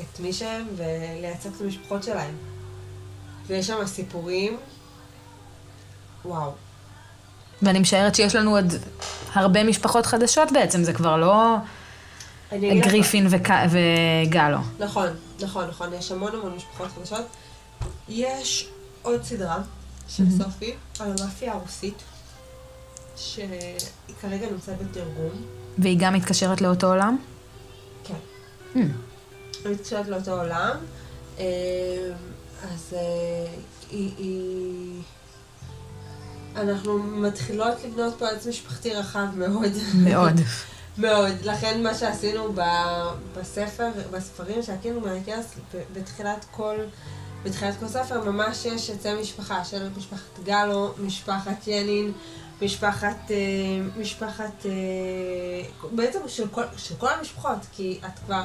[0.00, 2.34] את מי שהם ולייצג את המשפחות שלהם.
[3.46, 4.56] ויש שם סיפורים,
[6.24, 6.52] וואו.
[7.62, 8.74] ואני משערת שיש לנו עוד
[9.32, 11.56] הרבה משפחות חדשות בעצם, זה כבר לא
[12.52, 13.48] גריפין וק...
[13.70, 14.58] וגלו.
[14.78, 15.08] נכון,
[15.40, 17.26] נכון, נכון, יש המון המון משפחות חדשות.
[18.08, 18.68] יש
[19.02, 19.58] עוד סדרה
[20.08, 20.24] של.
[20.38, 22.02] סופי על המאפיה הרוסית,
[23.16, 23.46] שהיא
[24.20, 25.57] כרגע נמצאת בתרגום.
[25.78, 27.16] והיא גם מתקשרת לאותו עולם?
[28.04, 28.14] כן.
[28.74, 28.78] Hmm.
[29.64, 30.76] היא מתקשרת לאותו עולם.
[31.38, 31.44] אה,
[32.62, 33.46] אז אה,
[33.90, 34.10] היא...
[34.18, 35.02] היא...
[36.56, 39.72] אנחנו מתחילות לבנות פה עץ משפחתי רחב מאוד.
[39.94, 40.40] מאוד.
[40.98, 41.32] מאוד.
[41.44, 42.54] לכן מה שעשינו
[43.36, 45.46] בספר, בספרים שהקינו מהכנס,
[45.92, 46.76] בתחילת כל,
[47.44, 52.12] בתחילת כל ספר, ממש יש עצי משפחה של משפחת גלו, משפחת ינין,
[52.62, 53.36] משפחת, אה,
[53.96, 54.70] משפחת, אה,
[55.92, 58.42] בעצם של כל, של כל המשפחות, כי את כבר,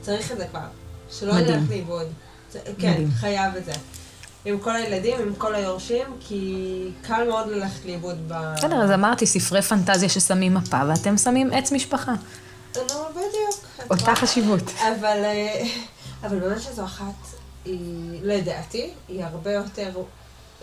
[0.00, 0.66] צריך את זה כבר,
[1.10, 1.32] שלא.
[1.32, 2.06] ילך לאיבוד.
[2.78, 3.10] כן, מדהים.
[3.10, 3.72] חייב את זה.
[4.44, 8.52] עם כל הילדים, עם כל היורשים, כי קל מאוד ללכת לאיבוד ב...
[8.56, 12.12] בסדר, אז אמרתי, ספרי פנטזיה ששמים מפה, ואתם שמים עץ משפחה.
[12.76, 13.64] נו, בדיוק.
[13.78, 14.16] את אותה רואה?
[14.16, 14.62] חשיבות.
[14.78, 15.64] אבל, אה,
[16.22, 17.14] אבל באמת שזו אחת,
[17.64, 19.90] היא, לדעתי, היא הרבה יותר,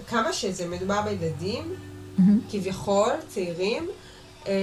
[0.07, 1.75] כמה שזה מדובר בילדים.
[2.49, 3.87] כביכול, צעירים,
[4.47, 4.53] אה,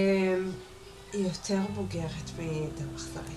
[1.12, 3.34] היא יותר בוגרת מדם אכזרי.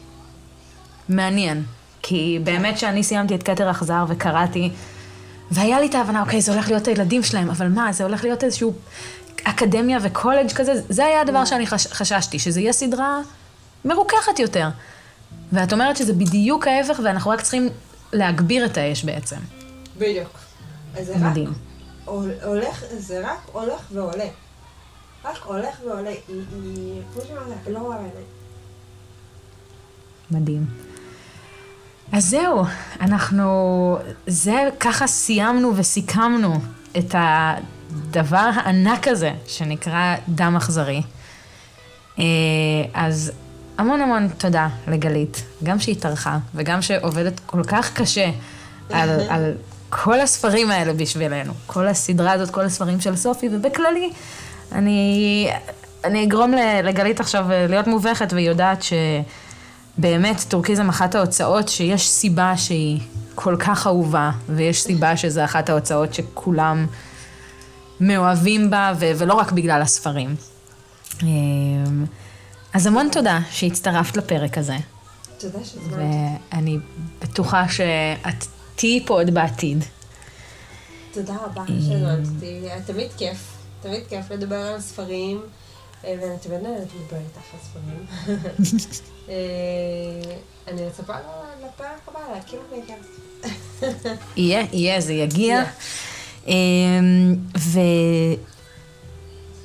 [1.10, 1.64] מעניין.
[2.02, 4.70] כי באמת שאני סיימתי את כתר אכזר וקראתי,
[5.52, 8.44] והיה לי את ההבנה, אוקיי, זה הולך להיות הילדים שלהם, אבל מה, זה הולך להיות
[8.44, 8.74] איזשהו
[9.44, 13.20] אקדמיה וקולג' כזה, זה היה הדבר שאני חש, חששתי, שזה יהיה סדרה
[13.86, 14.70] מרוככת יותר.
[15.52, 17.70] ואת אומרת שזה בדיוק ההפך, ואנחנו רק צריכים
[18.14, 19.36] להגביר את האש בעצם.
[19.98, 20.40] בדיוק.
[20.98, 21.48] אז זה מדהים.
[21.48, 21.73] רק
[22.06, 24.28] הולך, זה רק הולך ועולה.
[25.26, 26.10] רק הולך ועולה.
[26.10, 27.94] היא, היא, כמו שאמרת, לא.
[30.32, 30.66] מדהים.
[32.12, 32.66] אז זהו,
[33.02, 33.98] אנחנו,
[34.28, 36.54] זה, ככה סיימנו וסיכמנו
[36.98, 41.02] את הדבר הענק הזה שנקרא דם אכזרי.
[42.20, 42.24] אה,
[42.94, 43.32] אז
[43.78, 48.30] המון המון תודה לגלית, גם שהיא טרחה וגם שעובדת כל כך קשה
[48.90, 49.54] על, על
[50.02, 54.12] כל הספרים האלה בשבילנו, כל הסדרה הזאת, כל הספרים של סופי, ובכללי,
[54.72, 55.50] אני
[56.04, 56.54] אני אגרום
[56.84, 63.00] לגלית עכשיו להיות מובכת, והיא יודעת שבאמת טורקיזם אחת ההוצאות שיש סיבה שהיא
[63.36, 66.88] כל כך אהובה, ויש סיבה שזו אחת ההוצאות שכולם
[68.00, 70.36] מאוהבים בה, ו- ולא רק בגלל הספרים.
[71.24, 72.06] אמ,
[72.74, 74.78] אז המון תודה שהצטרפת לפרק הזה.
[75.38, 76.00] תודה שהזמנת.
[76.52, 76.78] ואני
[77.22, 78.46] בטוחה שאת
[78.76, 79.84] תהיי פה עוד בעתיד.
[81.14, 83.38] תודה רבה שהזמנת אותי, תמיד כיף,
[83.82, 85.42] תמיד כיף לדבר על ספרים,
[86.06, 88.06] אה, ואני תמיד נהנית לדבר איתך על ספרים.
[89.30, 89.34] אה,
[90.68, 91.14] אני מצפה
[91.66, 93.10] לפרק הבא להקים פודקאסט.
[94.38, 95.64] יהיה, יהיה, זה יגיע.
[96.48, 97.36] אמ,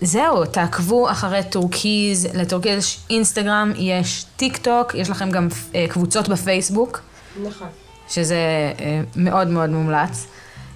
[0.02, 6.28] וזהו, תעקבו אחרי טורקיז, לטורקיז יש אינסטגרם, יש טיק טוק, יש לכם גם אה, קבוצות
[6.28, 7.00] בפייסבוק.
[7.42, 7.68] נכון.
[8.08, 8.72] שזה
[9.16, 10.26] מאוד מאוד מומלץ.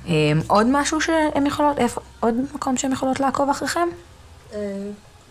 [0.06, 3.88] אמ, עוד משהו שהן יכולות, איפה, עוד מקום שהן יכולות לעקוב אחריכם?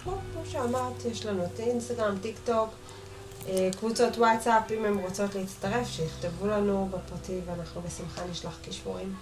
[0.04, 0.16] כמו
[0.52, 2.70] שאמרת, יש לנו את אינסטגרם, טיק טוק,
[3.80, 9.14] קבוצות וואטסאפ, אם הן רוצות להצטרף, שיכתבו לנו בפרטי ואנחנו בשמחה נשלח קישורים.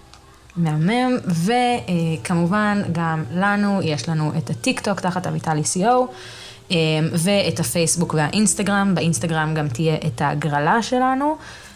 [0.55, 6.73] מהמם, וכמובן גם לנו, יש לנו את הטיק טוק תחת אביטלי co,
[7.13, 11.68] ואת הפייסבוק והאינסטגרם, באינסטגרם גם תהיה את ההגרלה שלנו, אה,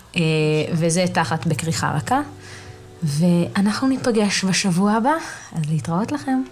[0.71, 2.21] וזה תחת בכריכה רכה.
[3.03, 5.13] ואנחנו ניפגש בשבוע הבא,
[5.55, 6.43] אז להתראות לכם.